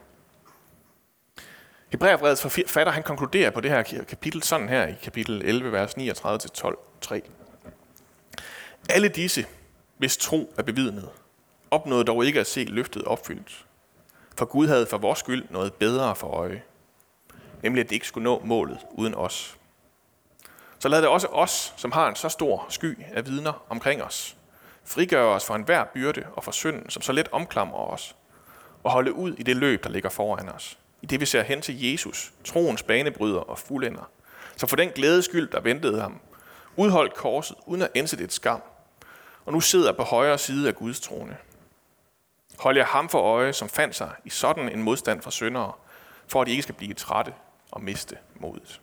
Hebræerbrevets 1.90 2.42
forfatter, 2.42 2.94
han 2.94 3.04
konkluderer 3.04 3.50
på 3.50 3.62
det 3.62 3.72
her 3.72 3.84
kapitel 3.84 4.44
sådan 4.44 4.70
her 4.70 4.88
i 4.88 4.96
kapitel 5.04 5.42
11, 5.46 5.72
vers 5.72 5.94
39-12, 5.94 7.00
3. 7.02 7.22
Alle 8.90 9.08
disse, 9.08 9.46
hvis 9.98 10.18
tro 10.18 10.54
er 10.58 10.64
bevidnet, 10.64 11.10
opnåede 11.72 12.04
dog 12.04 12.26
ikke 12.26 12.40
at 12.40 12.48
se 12.48 12.64
løftet 12.64 13.04
opfyldt. 13.04 13.66
For 14.38 14.46
Gud 14.46 14.68
havde 14.68 14.88
for 14.88 14.98
vores 14.98 15.20
skyld 15.20 15.46
noget 15.50 15.74
bedre 15.74 16.16
for 16.16 16.28
øje. 16.28 16.64
Nemlig 17.64 17.82
at 17.84 17.90
det 17.90 17.96
ikke 17.96 18.08
skulle 18.08 18.24
nå 18.24 18.42
målet 18.46 18.80
uden 18.92 19.16
os. 19.16 19.58
Så 20.80 20.90
lad 20.90 21.02
det 21.02 21.10
også 21.10 21.28
os, 21.28 21.74
som 21.78 21.92
har 21.92 22.10
en 22.10 22.16
så 22.16 22.30
stor 22.30 22.66
sky 22.70 22.98
af 23.14 23.26
vidner 23.26 23.66
omkring 23.70 24.04
os, 24.04 24.37
frigøre 24.88 25.26
os 25.26 25.46
fra 25.46 25.56
enhver 25.56 25.84
byrde 25.84 26.24
og 26.34 26.44
fra 26.44 26.52
synden, 26.52 26.90
som 26.90 27.02
så 27.02 27.12
let 27.12 27.30
omklamrer 27.32 27.94
os, 27.94 28.16
og 28.84 28.92
holde 28.92 29.14
ud 29.14 29.34
i 29.34 29.44
det 29.44 29.56
løb, 29.56 29.84
der 29.84 29.90
ligger 29.90 30.10
foran 30.10 30.50
os. 30.50 30.78
I 31.02 31.06
det 31.06 31.20
vi 31.20 31.26
ser 31.26 31.44
hen 31.44 31.62
til 31.62 31.92
Jesus, 31.92 32.34
troens 32.44 32.84
banebryder 32.84 33.40
og 33.40 33.60
fuldender. 33.60 34.10
Så 34.56 34.68
for 34.68 34.76
den 34.76 34.90
glæde 34.90 35.24
skyld, 35.24 35.52
der 35.52 35.60
ventede 35.60 36.02
ham, 36.02 36.20
udholdt 36.76 37.14
korset 37.14 37.58
uden 37.66 37.82
at 37.82 37.92
indsætte 37.94 38.24
et 38.24 38.34
skam, 38.34 38.62
og 39.46 39.54
nu 39.54 39.60
sidder 39.60 39.92
på 39.92 40.04
højre 40.04 40.38
side 40.38 40.68
af 40.68 40.76
Guds 40.76 41.00
trone. 41.00 41.38
Hold 42.60 42.78
jer 42.78 42.86
ham 42.86 43.10
for 43.10 43.22
øje, 43.22 43.54
som 43.54 43.70
fandt 43.70 43.96
sig 43.96 44.12
i 44.26 44.30
sådan 44.30 44.70
en 44.70 44.84
modstand 44.84 45.22
fra 45.22 45.32
syndere, 45.32 45.72
for 46.28 46.42
at 46.42 46.48
de 46.48 46.52
ikke 46.52 46.64
skal 46.64 46.76
blive 46.76 46.94
trætte 46.94 47.34
og 47.72 47.84
miste 47.84 48.18
modet. 48.36 48.82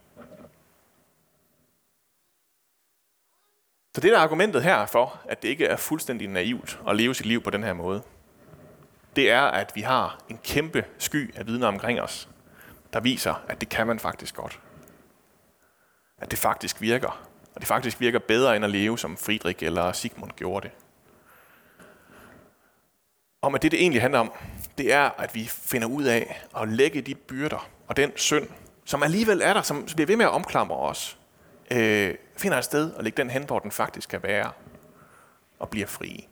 Så 3.94 4.00
det 4.00 4.12
er 4.12 4.18
argumentet 4.18 4.62
her 4.62 4.86
for, 4.86 5.20
at 5.28 5.42
det 5.42 5.48
ikke 5.48 5.66
er 5.66 5.76
fuldstændig 5.76 6.28
naivt 6.28 6.80
at 6.88 6.96
leve 6.96 7.14
sit 7.14 7.26
liv 7.26 7.42
på 7.42 7.50
den 7.50 7.62
her 7.62 7.72
måde. 7.72 8.02
Det 9.16 9.30
er, 9.30 9.42
at 9.42 9.72
vi 9.74 9.80
har 9.80 10.18
en 10.28 10.38
kæmpe 10.44 10.84
sky 10.98 11.34
af 11.36 11.46
vidner 11.46 11.68
omkring 11.68 12.00
os, 12.00 12.28
der 12.92 13.00
viser, 13.00 13.34
at 13.48 13.60
det 13.60 13.68
kan 13.68 13.86
man 13.86 13.98
faktisk 13.98 14.34
godt. 14.36 14.60
At 16.18 16.30
det 16.30 16.38
faktisk 16.38 16.80
virker. 16.80 17.28
Og 17.54 17.60
det 17.60 17.68
faktisk 17.68 18.00
virker 18.00 18.18
bedre 18.18 18.56
end 18.56 18.64
at 18.64 18.70
leve, 18.70 18.98
som 18.98 19.16
Friedrich 19.16 19.64
eller 19.64 19.92
Sigmund 19.92 20.30
gjorde 20.36 20.68
det. 20.68 20.76
Om 23.42 23.54
at 23.54 23.62
det, 23.62 23.72
det 23.72 23.80
egentlig 23.80 24.02
handler 24.02 24.20
om, 24.20 24.32
det 24.78 24.92
er, 24.92 25.10
at 25.18 25.34
vi 25.34 25.44
finder 25.44 25.88
ud 25.88 26.04
af 26.04 26.44
at 26.60 26.68
lægge 26.68 27.02
de 27.02 27.14
byrder 27.14 27.68
og 27.88 27.96
den 27.96 28.12
synd, 28.16 28.48
som 28.84 29.02
alligevel 29.02 29.40
er 29.42 29.52
der, 29.52 29.62
som 29.62 29.86
bliver 29.94 30.06
ved 30.06 30.16
med 30.16 30.24
at 30.24 30.30
omklamre 30.30 30.76
os, 30.76 31.18
øh, 31.70 32.14
finder 32.36 32.58
et 32.58 32.64
sted 32.64 32.92
og 32.92 33.04
lægge 33.04 33.16
den 33.16 33.30
hen, 33.30 33.44
hvor 33.44 33.58
den 33.58 33.70
faktisk 33.70 34.08
kan 34.08 34.22
være, 34.22 34.52
og 35.58 35.68
bliver 35.68 35.86
fri. 35.86 36.28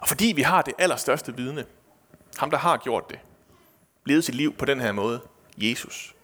Og 0.00 0.08
fordi 0.08 0.32
vi 0.36 0.42
har 0.42 0.62
det 0.62 0.74
allerstørste 0.78 1.36
vidne, 1.36 1.64
ham 2.38 2.50
der 2.50 2.58
har 2.58 2.76
gjort 2.76 3.10
det, 3.10 3.18
levet 4.04 4.24
sit 4.24 4.34
liv 4.34 4.54
på 4.54 4.64
den 4.64 4.80
her 4.80 4.92
måde, 4.92 5.20
Jesus, 5.56 6.14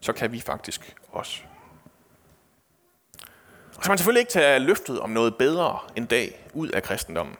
så 0.00 0.12
kan 0.12 0.32
vi 0.32 0.40
faktisk 0.40 0.96
også. 1.12 1.42
Og 3.68 3.74
så 3.74 3.80
kan 3.80 3.90
man 3.90 3.98
selvfølgelig 3.98 4.20
ikke 4.20 4.32
tage 4.32 4.58
løftet 4.58 5.00
om 5.00 5.10
noget 5.10 5.36
bedre 5.36 5.78
en 5.96 6.06
dag 6.06 6.46
ud 6.54 6.68
af 6.68 6.82
kristendommen. 6.82 7.36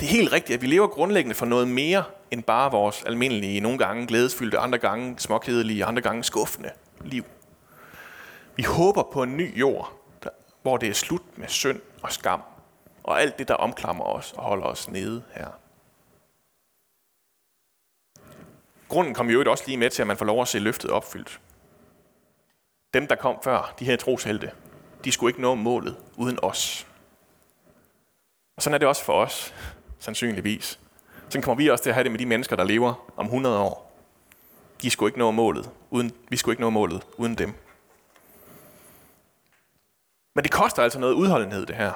Det 0.00 0.06
er 0.06 0.10
helt 0.10 0.32
rigtigt, 0.32 0.54
at 0.54 0.62
vi 0.62 0.66
lever 0.66 0.86
grundlæggende 0.86 1.34
for 1.34 1.46
noget 1.46 1.68
mere 1.68 2.04
end 2.30 2.42
bare 2.42 2.70
vores 2.70 3.02
almindelige, 3.02 3.60
nogle 3.60 3.78
gange 3.78 4.06
glædesfyldte, 4.06 4.58
andre 4.58 4.78
gange 4.78 5.18
småkedelige, 5.18 5.84
andre 5.84 6.02
gange 6.02 6.24
skuffende 6.24 6.70
liv. 7.04 7.24
Vi 8.56 8.62
håber 8.62 9.02
på 9.12 9.22
en 9.22 9.36
ny 9.36 9.58
jord, 9.58 9.92
hvor 10.62 10.76
det 10.76 10.88
er 10.88 10.92
slut 10.92 11.38
med 11.38 11.48
synd 11.48 11.80
og 12.02 12.12
skam, 12.12 12.42
og 13.02 13.20
alt 13.20 13.38
det, 13.38 13.48
der 13.48 13.54
omklamrer 13.54 14.06
os 14.06 14.32
og 14.32 14.42
holder 14.42 14.66
os 14.66 14.88
nede 14.88 15.22
her. 15.34 15.48
Grunden 18.88 19.14
kom 19.14 19.30
jo 19.30 19.50
også 19.50 19.64
lige 19.66 19.76
med 19.76 19.90
til, 19.90 20.02
at 20.02 20.06
man 20.06 20.16
får 20.16 20.24
lov 20.24 20.42
at 20.42 20.48
se 20.48 20.58
løftet 20.58 20.90
opfyldt. 20.90 21.40
Dem, 22.94 23.06
der 23.06 23.14
kom 23.14 23.38
før, 23.44 23.74
de 23.78 23.84
her 23.84 23.96
troshelte, 23.96 24.50
de 25.04 25.12
skulle 25.12 25.30
ikke 25.30 25.40
nå 25.40 25.54
målet 25.54 25.96
uden 26.16 26.38
os. 26.42 26.86
Og 28.56 28.62
sådan 28.62 28.74
er 28.74 28.78
det 28.78 28.88
også 28.88 29.04
for 29.04 29.12
os, 29.12 29.54
sandsynligvis. 29.98 30.80
Sådan 31.28 31.42
kommer 31.42 31.62
vi 31.62 31.70
også 31.70 31.82
til 31.84 31.90
at 31.90 31.94
have 31.94 32.04
det 32.04 32.12
med 32.12 32.18
de 32.18 32.26
mennesker, 32.26 32.56
der 32.56 32.64
lever 32.64 33.12
om 33.16 33.26
100 33.26 33.58
år. 33.58 33.91
De 34.82 34.90
skulle 34.90 35.08
ikke 35.08 35.18
nå 35.18 35.30
målet, 35.30 35.70
uden, 35.90 36.12
vi 36.28 36.36
skulle 36.36 36.52
ikke 36.52 36.62
nå 36.62 36.70
målet 36.70 37.02
uden 37.16 37.34
dem. 37.34 37.54
Men 40.34 40.44
det 40.44 40.52
koster 40.52 40.82
altså 40.82 40.98
noget 40.98 41.14
udholdenhed, 41.14 41.66
det 41.66 41.76
her. 41.76 41.92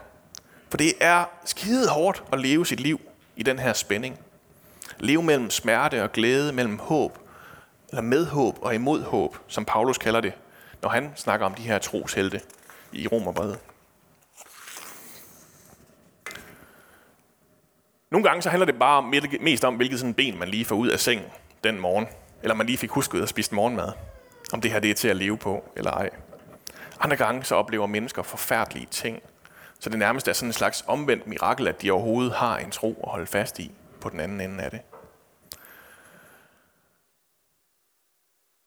For 0.70 0.76
det 0.76 0.92
er 1.00 1.24
skide 1.44 1.88
hårdt 1.88 2.24
at 2.32 2.40
leve 2.40 2.66
sit 2.66 2.80
liv 2.80 3.00
i 3.36 3.42
den 3.42 3.58
her 3.58 3.72
spænding. 3.72 4.18
Leve 4.98 5.22
mellem 5.22 5.50
smerte 5.50 6.02
og 6.02 6.12
glæde, 6.12 6.52
mellem 6.52 6.78
håb, 6.78 7.18
eller 7.88 8.02
medhåb 8.02 8.58
og 8.62 8.74
imodhåb, 8.74 9.38
som 9.46 9.64
Paulus 9.64 9.98
kalder 9.98 10.20
det, 10.20 10.32
når 10.82 10.88
han 10.88 11.12
snakker 11.16 11.46
om 11.46 11.54
de 11.54 11.62
her 11.62 11.78
troshelte 11.78 12.40
i 12.92 13.06
Romerbrevet. 13.06 13.58
Nogle 18.10 18.28
gange 18.28 18.42
så 18.42 18.50
handler 18.50 18.66
det 18.66 18.78
bare 18.78 19.02
mest 19.40 19.64
om, 19.64 19.76
hvilket 19.76 19.98
sådan 19.98 20.14
ben 20.14 20.38
man 20.38 20.48
lige 20.48 20.64
får 20.64 20.76
ud 20.76 20.88
af 20.88 21.00
sengen 21.00 21.26
den 21.64 21.80
morgen, 21.80 22.06
eller 22.42 22.54
man 22.54 22.66
lige 22.66 22.78
fik 22.78 22.90
husket 22.90 23.22
at 23.22 23.28
spise 23.28 23.54
morgenmad. 23.54 23.92
Om 24.52 24.60
det 24.60 24.70
her 24.70 24.80
det 24.80 24.90
er 24.90 24.94
til 24.94 25.08
at 25.08 25.16
leve 25.16 25.38
på, 25.38 25.64
eller 25.76 25.90
ej. 25.90 26.10
Andre 27.00 27.16
gange 27.16 27.44
så 27.44 27.54
oplever 27.54 27.86
mennesker 27.86 28.22
forfærdelige 28.22 28.86
ting, 28.90 29.22
så 29.80 29.90
det 29.90 29.98
nærmest 29.98 30.28
er 30.28 30.32
sådan 30.32 30.48
en 30.48 30.52
slags 30.52 30.84
omvendt 30.86 31.26
mirakel, 31.26 31.68
at 31.68 31.82
de 31.82 31.90
overhovedet 31.90 32.32
har 32.32 32.58
en 32.58 32.70
tro 32.70 33.00
at 33.04 33.10
holde 33.10 33.26
fast 33.26 33.58
i 33.58 33.72
på 34.00 34.08
den 34.08 34.20
anden 34.20 34.40
ende 34.40 34.64
af 34.64 34.70
det. 34.70 34.80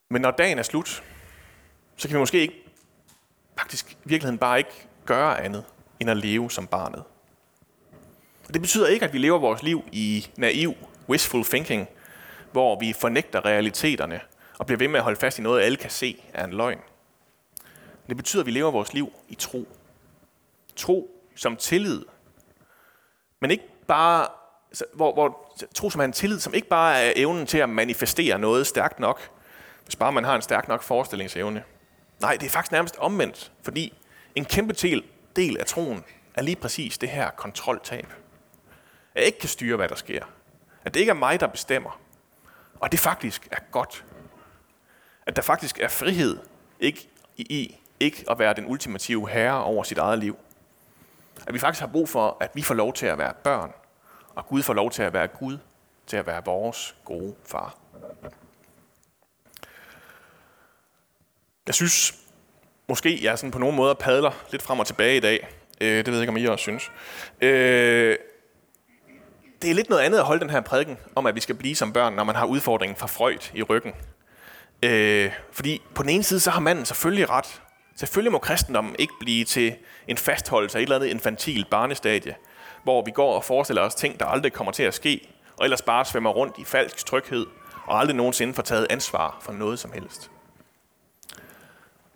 Men 0.10 0.21
når 0.21 0.32
dagen 0.32 0.60
er 0.60 0.63
slut, 0.63 1.03
så 1.95 2.08
kan 2.08 2.15
vi 2.15 2.19
måske 2.19 2.39
ikke, 2.39 2.63
faktisk 3.60 3.91
i 3.91 3.95
virkeligheden 4.03 4.38
bare 4.38 4.58
ikke 4.58 4.88
gøre 5.05 5.41
andet, 5.41 5.65
end 5.99 6.10
at 6.10 6.17
leve 6.17 6.51
som 6.51 6.67
barnet. 6.67 7.03
Det 8.53 8.62
betyder 8.62 8.88
ikke, 8.88 9.05
at 9.05 9.13
vi 9.13 9.17
lever 9.17 9.39
vores 9.39 9.63
liv 9.63 9.84
i 9.91 10.27
naiv, 10.38 10.75
wishful 11.10 11.45
thinking, 11.45 11.88
hvor 12.51 12.79
vi 12.79 12.93
fornægter 12.93 13.45
realiteterne 13.45 14.21
og 14.59 14.65
bliver 14.65 14.77
ved 14.77 14.88
med 14.88 14.99
at 14.99 15.03
holde 15.03 15.19
fast 15.19 15.39
i 15.39 15.41
noget, 15.41 15.62
alle 15.62 15.77
kan 15.77 15.89
se 15.89 16.23
er 16.33 16.45
en 16.45 16.53
løgn. 16.53 16.79
Det 18.07 18.17
betyder, 18.17 18.41
at 18.41 18.45
vi 18.45 18.51
lever 18.51 18.71
vores 18.71 18.93
liv 18.93 19.13
i 19.29 19.35
tro. 19.35 19.67
Tro 20.75 21.19
som 21.35 21.55
tillid. 21.55 22.05
Men 23.39 23.51
ikke 23.51 23.63
bare, 23.88 24.27
hvor, 24.93 25.13
hvor 25.13 25.55
tro 25.75 25.89
som 25.89 26.01
er 26.01 26.05
en 26.05 26.13
tillid, 26.13 26.39
som 26.39 26.53
ikke 26.53 26.67
bare 26.67 27.03
er 27.03 27.13
evnen 27.15 27.45
til 27.45 27.57
at 27.57 27.69
manifestere 27.69 28.39
noget 28.39 28.67
stærkt 28.67 28.99
nok, 28.99 29.29
hvis 29.83 29.95
bare 29.95 30.12
man 30.12 30.23
har 30.23 30.35
en 30.35 30.41
stærk 30.41 30.67
nok 30.67 30.83
forestillingsevne. 30.83 31.63
Nej, 32.21 32.35
det 32.35 32.45
er 32.45 32.49
faktisk 32.49 32.71
nærmest 32.71 32.97
omvendt, 32.97 33.51
fordi 33.63 33.93
en 34.35 34.45
kæmpe 34.45 34.73
del, 35.35 35.57
af 35.59 35.65
troen 35.65 36.03
er 36.33 36.41
lige 36.41 36.55
præcis 36.55 36.97
det 36.97 37.09
her 37.09 37.29
kontroltab. 37.29 38.07
At 39.15 39.21
jeg 39.21 39.25
ikke 39.25 39.39
kan 39.39 39.49
styre, 39.49 39.75
hvad 39.75 39.89
der 39.89 39.95
sker. 39.95 40.25
At 40.85 40.93
det 40.93 40.99
ikke 40.99 41.09
er 41.09 41.13
mig, 41.13 41.39
der 41.39 41.47
bestemmer. 41.47 41.99
Og 42.79 42.91
det 42.91 42.99
faktisk 42.99 43.47
er 43.51 43.59
godt. 43.71 44.05
At 45.25 45.35
der 45.35 45.41
faktisk 45.41 45.79
er 45.79 45.87
frihed 45.87 46.37
ikke 46.79 47.09
i 47.37 47.75
ikke 47.99 48.25
at 48.29 48.39
være 48.39 48.53
den 48.53 48.65
ultimative 48.67 49.29
herre 49.29 49.63
over 49.63 49.83
sit 49.83 49.97
eget 49.97 50.19
liv. 50.19 50.37
At 51.47 51.53
vi 51.53 51.59
faktisk 51.59 51.79
har 51.79 51.87
brug 51.87 52.09
for, 52.09 52.37
at 52.39 52.51
vi 52.53 52.61
får 52.61 52.73
lov 52.73 52.93
til 52.93 53.05
at 53.05 53.17
være 53.17 53.33
børn, 53.43 53.73
og 54.35 54.47
Gud 54.47 54.63
får 54.63 54.73
lov 54.73 54.91
til 54.91 55.03
at 55.03 55.13
være 55.13 55.27
Gud, 55.27 55.57
til 56.07 56.17
at 56.17 56.27
være 56.27 56.45
vores 56.45 56.95
gode 57.05 57.35
far. 57.45 57.77
Jeg 61.67 61.75
synes, 61.75 62.13
måske 62.87 63.23
jeg 63.23 63.39
sådan 63.39 63.51
på 63.51 63.59
nogle 63.59 63.75
måder 63.75 63.93
padler 63.93 64.31
lidt 64.51 64.61
frem 64.61 64.79
og 64.79 64.87
tilbage 64.87 65.17
i 65.17 65.19
dag. 65.19 65.47
Øh, 65.81 65.97
det 65.97 66.07
ved 66.07 66.13
jeg 66.13 66.21
ikke, 66.21 66.31
om 66.31 66.37
I 66.37 66.45
også 66.45 66.63
synes. 66.63 66.91
Øh, 67.41 68.17
det 69.62 69.69
er 69.69 69.74
lidt 69.74 69.89
noget 69.89 70.04
andet 70.04 70.17
at 70.17 70.26
holde 70.26 70.41
den 70.41 70.50
her 70.50 70.62
prædiken 70.62 70.98
om, 71.15 71.26
at 71.26 71.36
vi 71.36 71.39
skal 71.39 71.56
blive 71.56 71.76
som 71.76 71.93
børn, 71.93 72.13
når 72.13 72.24
man 72.24 72.36
har 72.36 72.45
udfordringen 72.45 72.95
fra 72.95 73.08
Freud 73.08 73.52
i 73.54 73.63
ryggen. 73.63 73.93
Øh, 74.84 75.32
fordi 75.52 75.82
på 75.95 76.04
den 76.04 76.10
ene 76.10 76.24
side, 76.24 76.39
så 76.39 76.52
har 76.52 76.60
manden 76.60 76.86
selvfølgelig 76.86 77.30
ret 77.30 77.62
Selvfølgelig 78.00 78.32
må 78.32 78.39
kristendommen 78.39 78.95
ikke 79.00 79.13
blive 79.19 79.45
til 79.45 79.76
en 80.08 80.17
fastholdelse 80.17 80.78
af 80.78 80.82
et 80.82 80.86
eller 80.86 80.95
andet 80.95 81.08
infantilt 81.08 81.69
barnestadie, 81.69 82.36
hvor 82.84 83.06
vi 83.06 83.12
går 83.12 83.36
og 83.36 83.43
forestiller 83.43 83.82
os 83.82 83.95
ting, 83.95 84.19
der 84.19 84.26
aldrig 84.26 84.54
kommer 84.54 84.72
til 84.72 84.84
at 84.84 84.93
ske, 84.93 85.30
og 85.58 85.65
ellers 85.65 85.82
bare 85.82 86.06
svømmer 86.06 86.30
rundt 86.30 86.58
i 86.58 86.63
falsk 86.63 87.06
tryghed, 87.06 87.45
og 87.86 88.00
aldrig 88.00 88.15
nogensinde 88.15 88.54
får 88.54 88.63
taget 88.63 88.88
ansvar 88.89 89.38
for 89.41 89.54
noget 89.54 89.80
som 89.80 89.91
helst. 89.91 90.32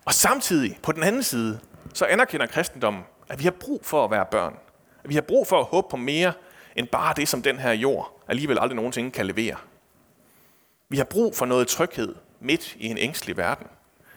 Og 0.04 0.14
samtidig, 0.14 0.78
på 0.82 0.92
den 0.92 1.02
anden 1.02 1.22
side, 1.22 1.60
så 1.94 2.04
anerkender 2.04 2.46
kristendommen, 2.46 3.02
at 3.28 3.38
vi 3.38 3.44
har 3.44 3.54
brug 3.60 3.80
for 3.84 4.04
at 4.04 4.10
være 4.10 4.26
børn. 4.30 4.56
At 5.04 5.10
vi 5.10 5.14
har 5.14 5.22
brug 5.22 5.46
for 5.46 5.60
at 5.60 5.64
håbe 5.64 5.86
på 5.90 5.96
mere, 5.96 6.32
end 6.76 6.88
bare 6.88 7.14
det, 7.16 7.28
som 7.28 7.42
den 7.42 7.58
her 7.58 7.72
jord 7.72 8.20
alligevel 8.28 8.58
aldrig 8.58 8.76
nogensinde 8.76 9.10
kan 9.10 9.26
levere. 9.26 9.56
Vi 10.88 10.96
har 10.96 11.04
brug 11.04 11.36
for 11.36 11.46
noget 11.46 11.68
tryghed 11.68 12.14
midt 12.40 12.74
i 12.78 12.86
en 12.86 12.98
ængstelig 12.98 13.36
verden. 13.36 13.66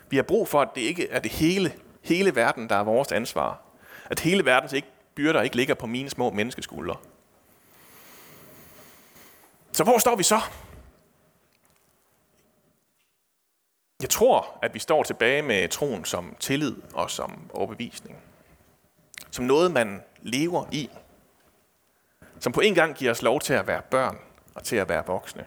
Vi 0.10 0.16
har 0.16 0.24
brug 0.24 0.48
for, 0.48 0.62
at 0.62 0.70
det 0.76 0.82
ikke 0.82 1.10
er 1.10 1.20
det 1.20 1.32
hele, 1.32 1.74
hele 2.02 2.36
verden, 2.36 2.70
der 2.70 2.76
er 2.76 2.84
vores 2.84 3.12
ansvar. 3.12 3.62
At 4.06 4.20
hele 4.20 4.46
verdens 4.46 4.74
ikke, 4.74 4.88
byrder 5.16 5.42
ikke 5.42 5.56
ligger 5.56 5.76
på 5.76 5.86
mine 5.88 6.10
små 6.10 6.30
menneskeskuldre. 6.32 6.96
Så 9.72 9.84
hvor 9.84 9.98
står 9.98 10.16
vi 10.16 10.24
så? 10.24 10.40
Jeg 14.02 14.10
tror, 14.10 14.60
at 14.62 14.74
vi 14.74 14.80
står 14.80 15.04
tilbage 15.04 15.42
med 15.42 15.70
troen 15.70 16.06
som 16.06 16.36
tillid 16.40 16.76
og 16.94 17.12
som 17.12 17.50
overbevisning. 17.54 18.18
Som 19.32 19.46
noget, 19.46 19.72
man 19.72 20.02
lever 20.22 20.66
i. 20.72 20.90
Som 22.40 22.54
på 22.54 22.62
en 22.62 22.76
gang 22.76 22.96
giver 22.96 23.12
os 23.12 23.22
lov 23.22 23.40
til 23.40 23.54
at 23.54 23.68
være 23.68 23.82
børn 23.82 24.18
og 24.56 24.64
til 24.64 24.76
at 24.76 24.90
være 24.90 25.06
voksne. 25.06 25.46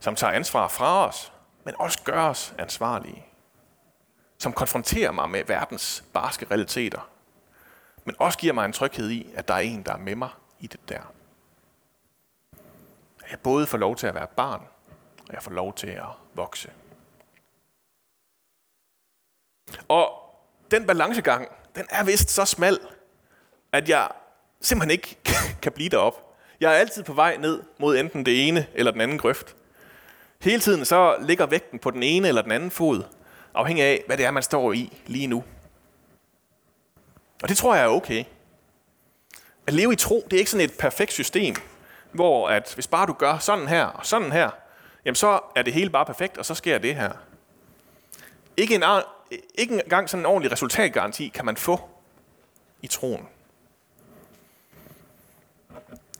Som 0.00 0.14
tager 0.14 0.32
ansvar 0.32 0.68
fra 0.68 1.08
os, 1.08 1.32
men 1.64 1.74
også 1.78 2.02
gør 2.04 2.28
os 2.28 2.54
ansvarlige. 2.58 3.26
Som 4.38 4.52
konfronterer 4.52 5.12
mig 5.12 5.30
med 5.30 5.44
verdens 5.44 6.04
barske 6.12 6.46
realiteter. 6.50 7.10
Men 8.04 8.16
også 8.18 8.38
giver 8.38 8.52
mig 8.52 8.64
en 8.64 8.72
tryghed 8.72 9.10
i, 9.10 9.32
at 9.34 9.48
der 9.48 9.54
er 9.54 9.58
en, 9.58 9.82
der 9.82 9.92
er 9.92 9.98
med 9.98 10.16
mig 10.16 10.30
i 10.60 10.66
det 10.66 10.88
der. 10.88 11.12
At 13.24 13.30
jeg 13.30 13.40
både 13.40 13.66
får 13.66 13.78
lov 13.78 13.96
til 13.96 14.06
at 14.06 14.14
være 14.14 14.26
barn, 14.26 14.62
og 15.28 15.34
jeg 15.34 15.42
får 15.42 15.50
lov 15.50 15.74
til 15.74 15.86
at 15.86 16.06
vokse. 16.34 16.70
Og 19.88 20.20
den 20.70 20.86
balancegang, 20.86 21.48
den 21.74 21.86
er 21.90 22.04
vist 22.04 22.30
så 22.30 22.44
smal, 22.44 22.78
at 23.72 23.88
jeg 23.88 24.10
simpelthen 24.64 24.90
ikke 24.90 25.16
kan 25.62 25.72
blive 25.72 25.88
derop. 25.88 26.36
Jeg 26.60 26.72
er 26.72 26.76
altid 26.78 27.02
på 27.02 27.12
vej 27.12 27.36
ned 27.36 27.62
mod 27.78 27.96
enten 27.96 28.26
det 28.26 28.48
ene 28.48 28.66
eller 28.74 28.92
den 28.92 29.00
anden 29.00 29.18
grøft. 29.18 29.56
Hele 30.40 30.60
tiden 30.60 30.84
så 30.84 31.16
ligger 31.20 31.46
vægten 31.46 31.78
på 31.78 31.90
den 31.90 32.02
ene 32.02 32.28
eller 32.28 32.42
den 32.42 32.52
anden 32.52 32.70
fod, 32.70 33.02
afhængig 33.54 33.84
af, 33.84 34.02
hvad 34.06 34.16
det 34.16 34.26
er, 34.26 34.30
man 34.30 34.42
står 34.42 34.72
i 34.72 34.98
lige 35.06 35.26
nu. 35.26 35.44
Og 37.42 37.48
det 37.48 37.56
tror 37.56 37.74
jeg 37.74 37.84
er 37.84 37.88
okay. 37.88 38.24
At 39.66 39.74
leve 39.74 39.92
i 39.92 39.96
tro, 39.96 40.26
det 40.30 40.36
er 40.36 40.38
ikke 40.38 40.50
sådan 40.50 40.64
et 40.64 40.78
perfekt 40.78 41.12
system, 41.12 41.54
hvor 42.12 42.48
at 42.48 42.72
hvis 42.74 42.86
bare 42.86 43.06
du 43.06 43.12
gør 43.12 43.38
sådan 43.38 43.68
her 43.68 43.84
og 43.84 44.06
sådan 44.06 44.32
her, 44.32 44.50
jamen 45.04 45.14
så 45.14 45.40
er 45.56 45.62
det 45.62 45.72
hele 45.72 45.90
bare 45.90 46.04
perfekt, 46.06 46.38
og 46.38 46.44
så 46.44 46.54
sker 46.54 46.78
det 46.78 46.94
her. 46.94 47.12
Ikke, 48.56 48.74
en, 48.74 48.82
ikke 49.54 49.74
engang 49.74 50.10
sådan 50.10 50.22
en 50.22 50.26
ordentlig 50.26 50.52
resultatgaranti 50.52 51.28
kan 51.28 51.44
man 51.44 51.56
få 51.56 51.80
i 52.82 52.86
troen. 52.86 53.28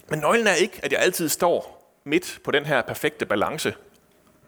Men 0.08 0.18
nøglen 0.18 0.46
er 0.46 0.54
ikke, 0.54 0.80
at 0.82 0.92
jeg 0.92 1.00
altid 1.00 1.28
står 1.28 1.84
midt 2.04 2.40
på 2.44 2.50
den 2.50 2.66
her 2.66 2.82
perfekte 2.82 3.26
balance. 3.26 3.74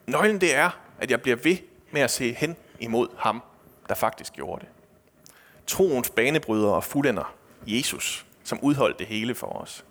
Nøglen 0.06 0.40
det 0.40 0.54
er, 0.54 0.70
at 0.98 1.10
jeg 1.10 1.22
bliver 1.22 1.36
ved 1.36 1.56
med 1.90 2.00
at 2.00 2.10
se 2.10 2.32
hen 2.32 2.56
imod 2.80 3.08
ham, 3.18 3.42
der 3.88 3.94
faktisk 3.94 4.32
gjorde 4.32 4.60
det. 4.60 4.68
Troens 5.66 6.10
banebryder 6.10 6.68
og 6.68 6.84
fuldender, 6.84 7.34
Jesus, 7.66 8.26
som 8.44 8.60
udholdt 8.60 8.98
det 8.98 9.06
hele 9.06 9.34
for 9.34 9.46
os. 9.46 9.84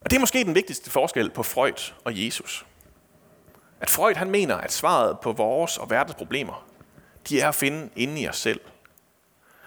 Og 0.00 0.10
det 0.10 0.16
er 0.16 0.20
måske 0.20 0.44
den 0.44 0.54
vigtigste 0.54 0.90
forskel 0.90 1.30
på 1.30 1.42
Freud 1.42 1.92
og 2.04 2.24
Jesus. 2.24 2.66
At 3.80 3.90
Freud 3.90 4.14
han 4.14 4.30
mener, 4.30 4.56
at 4.56 4.72
svaret 4.72 5.20
på 5.20 5.32
vores 5.32 5.78
og 5.78 5.90
verdens 5.90 6.14
problemer, 6.14 6.66
de 7.28 7.40
er 7.40 7.48
at 7.48 7.54
finde 7.54 7.90
inde 7.96 8.20
i 8.20 8.28
os 8.28 8.36
selv. 8.36 8.60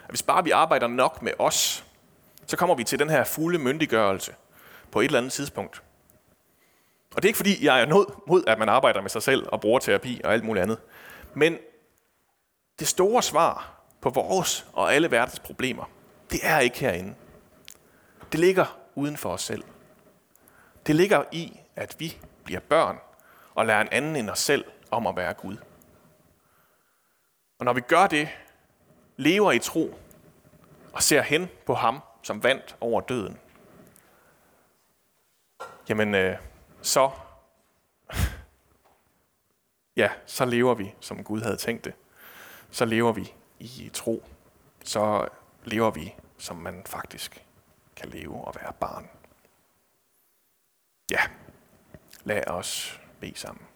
At 0.04 0.10
hvis 0.10 0.22
bare 0.22 0.44
vi 0.44 0.50
arbejder 0.50 0.86
nok 0.86 1.22
med 1.22 1.32
os, 1.38 1.84
så 2.50 2.56
kommer 2.56 2.74
vi 2.74 2.84
til 2.84 2.98
den 2.98 3.10
her 3.10 3.24
fulde 3.24 3.58
myndiggørelse 3.58 4.34
på 4.90 5.00
et 5.00 5.04
eller 5.04 5.18
andet 5.18 5.32
tidspunkt. 5.32 5.82
Og 7.14 7.22
det 7.22 7.24
er 7.24 7.28
ikke 7.28 7.36
fordi, 7.36 7.64
jeg 7.64 7.80
er 7.80 7.86
nået 7.86 8.06
mod, 8.26 8.44
at 8.46 8.58
man 8.58 8.68
arbejder 8.68 9.00
med 9.00 9.10
sig 9.10 9.22
selv 9.22 9.46
og 9.52 9.60
bruger 9.60 9.78
terapi 9.78 10.20
og 10.24 10.32
alt 10.32 10.44
muligt 10.44 10.62
andet. 10.62 10.78
Men 11.34 11.58
det 12.78 12.88
store 12.88 13.22
svar 13.22 13.82
på 14.00 14.10
vores 14.10 14.66
og 14.72 14.94
alle 14.94 15.10
verdens 15.10 15.40
problemer, 15.40 15.90
det 16.30 16.40
er 16.42 16.58
ikke 16.58 16.78
herinde. 16.78 17.14
Det 18.32 18.40
ligger 18.40 18.78
uden 18.94 19.16
for 19.16 19.32
os 19.32 19.42
selv. 19.42 19.64
Det 20.86 20.96
ligger 20.96 21.24
i, 21.32 21.60
at 21.76 21.96
vi 21.98 22.18
bliver 22.44 22.60
børn 22.60 22.98
og 23.54 23.66
lærer 23.66 23.80
en 23.80 23.88
anden 23.92 24.16
end 24.16 24.30
os 24.30 24.38
selv 24.38 24.64
om 24.90 25.06
at 25.06 25.16
være 25.16 25.32
Gud. 25.32 25.56
Og 27.58 27.64
når 27.64 27.72
vi 27.72 27.80
gør 27.80 28.06
det, 28.06 28.28
lever 29.16 29.52
i 29.52 29.58
tro 29.58 29.98
og 30.92 31.02
ser 31.02 31.22
hen 31.22 31.48
på 31.66 31.74
ham, 31.74 32.00
som 32.22 32.42
vandt 32.42 32.76
over 32.80 33.00
døden, 33.00 33.38
jamen 35.88 36.14
øh, 36.14 36.36
så, 36.82 37.10
ja, 39.96 40.10
så 40.26 40.44
lever 40.44 40.74
vi, 40.74 40.94
som 41.00 41.24
Gud 41.24 41.40
havde 41.40 41.56
tænkt 41.56 41.84
det. 41.84 41.94
Så 42.70 42.84
lever 42.84 43.12
vi 43.12 43.34
i 43.58 43.90
tro. 43.94 44.24
Så 44.84 45.28
lever 45.64 45.90
vi, 45.90 46.14
som 46.38 46.56
man 46.56 46.82
faktisk 46.86 47.44
kan 47.96 48.08
leve 48.08 48.44
og 48.44 48.54
være 48.60 48.72
barn. 48.72 49.10
Ja, 51.10 51.20
lad 52.24 52.48
os 52.48 53.00
bede 53.20 53.38
sammen. 53.38 53.66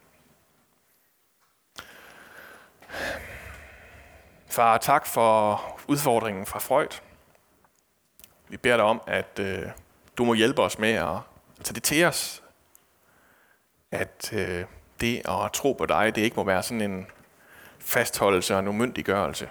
Far, 4.47 4.77
tak 4.77 5.05
for 5.05 5.61
udfordringen 5.87 6.45
fra 6.45 6.59
Freud. 6.59 7.01
Vi 8.47 8.57
beder 8.57 8.77
dig 8.77 8.85
om, 8.85 9.01
at 9.07 9.39
øh, 9.39 9.69
du 10.17 10.25
må 10.25 10.33
hjælpe 10.33 10.61
os 10.61 10.79
med 10.79 10.93
at 10.93 11.17
tage 11.63 11.75
det 11.75 11.83
til 11.83 12.05
os. 12.05 12.43
At 13.91 14.33
øh, 14.33 14.65
det 14.99 15.21
at 15.29 15.51
tro 15.53 15.73
på 15.73 15.85
dig, 15.85 16.15
det 16.15 16.21
ikke 16.21 16.35
må 16.35 16.43
være 16.43 16.63
sådan 16.63 16.91
en 16.91 17.07
fastholdelse 17.79 18.53
og 18.53 18.59
en 18.59 18.67
umyndiggørelse. 18.67 19.49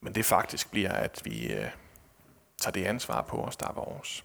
Men 0.00 0.14
det 0.14 0.24
faktisk 0.24 0.70
bliver, 0.70 0.92
at 0.92 1.20
vi 1.24 1.52
øh, 1.52 1.70
tager 2.58 2.72
det 2.72 2.84
ansvar 2.84 3.22
på 3.22 3.44
os, 3.44 3.56
der 3.56 3.68
er 3.68 3.72
vores. 3.72 4.24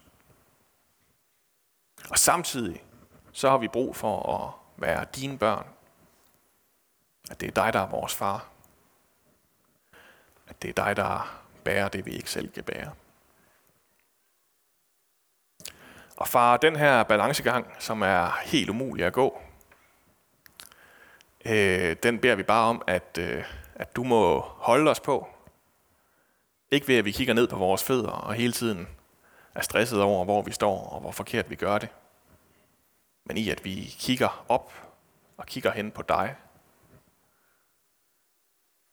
Og 2.10 2.18
samtidig 2.18 2.82
så 3.32 3.50
har 3.50 3.58
vi 3.58 3.68
brug 3.68 3.96
for 3.96 4.32
at 4.32 4.52
være 4.76 5.06
dine 5.16 5.38
børn. 5.38 5.66
At 7.30 7.40
det 7.40 7.46
er 7.46 7.64
dig, 7.64 7.72
der 7.72 7.80
er 7.80 7.86
vores 7.86 8.14
far. 8.14 8.48
At 10.48 10.62
det 10.62 10.68
er 10.68 10.84
dig, 10.84 10.96
der 10.96 11.40
bærer 11.64 11.88
det, 11.88 12.06
vi 12.06 12.10
ikke 12.10 12.30
selv 12.30 12.52
kan 12.52 12.64
bære. 12.64 12.92
Og 16.18 16.28
far, 16.28 16.56
den 16.56 16.76
her 16.76 17.02
balancegang, 17.02 17.66
som 17.78 18.02
er 18.02 18.38
helt 18.44 18.70
umulig 18.70 19.04
at 19.04 19.12
gå, 19.12 19.40
øh, 21.44 21.96
den 22.02 22.18
beder 22.18 22.34
vi 22.34 22.42
bare 22.42 22.68
om, 22.68 22.82
at, 22.86 23.18
øh, 23.20 23.44
at 23.74 23.96
du 23.96 24.04
må 24.04 24.40
holde 24.40 24.90
os 24.90 25.00
på. 25.00 25.28
Ikke 26.70 26.88
ved, 26.88 26.96
at 26.96 27.04
vi 27.04 27.12
kigger 27.12 27.34
ned 27.34 27.48
på 27.48 27.56
vores 27.56 27.84
fødder 27.84 28.10
og 28.10 28.34
hele 28.34 28.52
tiden 28.52 28.88
er 29.54 29.62
stresset 29.62 30.02
over, 30.02 30.24
hvor 30.24 30.42
vi 30.42 30.52
står 30.52 30.88
og 30.88 31.00
hvor 31.00 31.10
forkert 31.10 31.50
vi 31.50 31.54
gør 31.54 31.78
det 31.78 31.88
men 33.28 33.36
i 33.36 33.50
at 33.50 33.64
vi 33.64 33.94
kigger 33.98 34.44
op 34.48 34.72
og 35.36 35.46
kigger 35.46 35.70
hen 35.70 35.90
på 35.90 36.02
dig. 36.02 36.36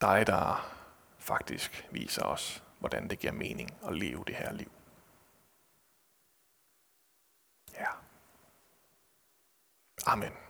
Dig, 0.02 0.28
der 0.28 0.72
faktisk 1.20 1.88
viser 1.92 2.24
os, 2.24 2.64
hvordan 2.80 3.10
det 3.10 3.20
giver 3.20 3.34
mening 3.34 3.78
at 3.88 3.96
leve 3.96 4.24
det 4.28 4.36
her 4.36 4.54
liv. 4.54 4.72
Ja. 7.80 8.00
Amen. 10.06 10.45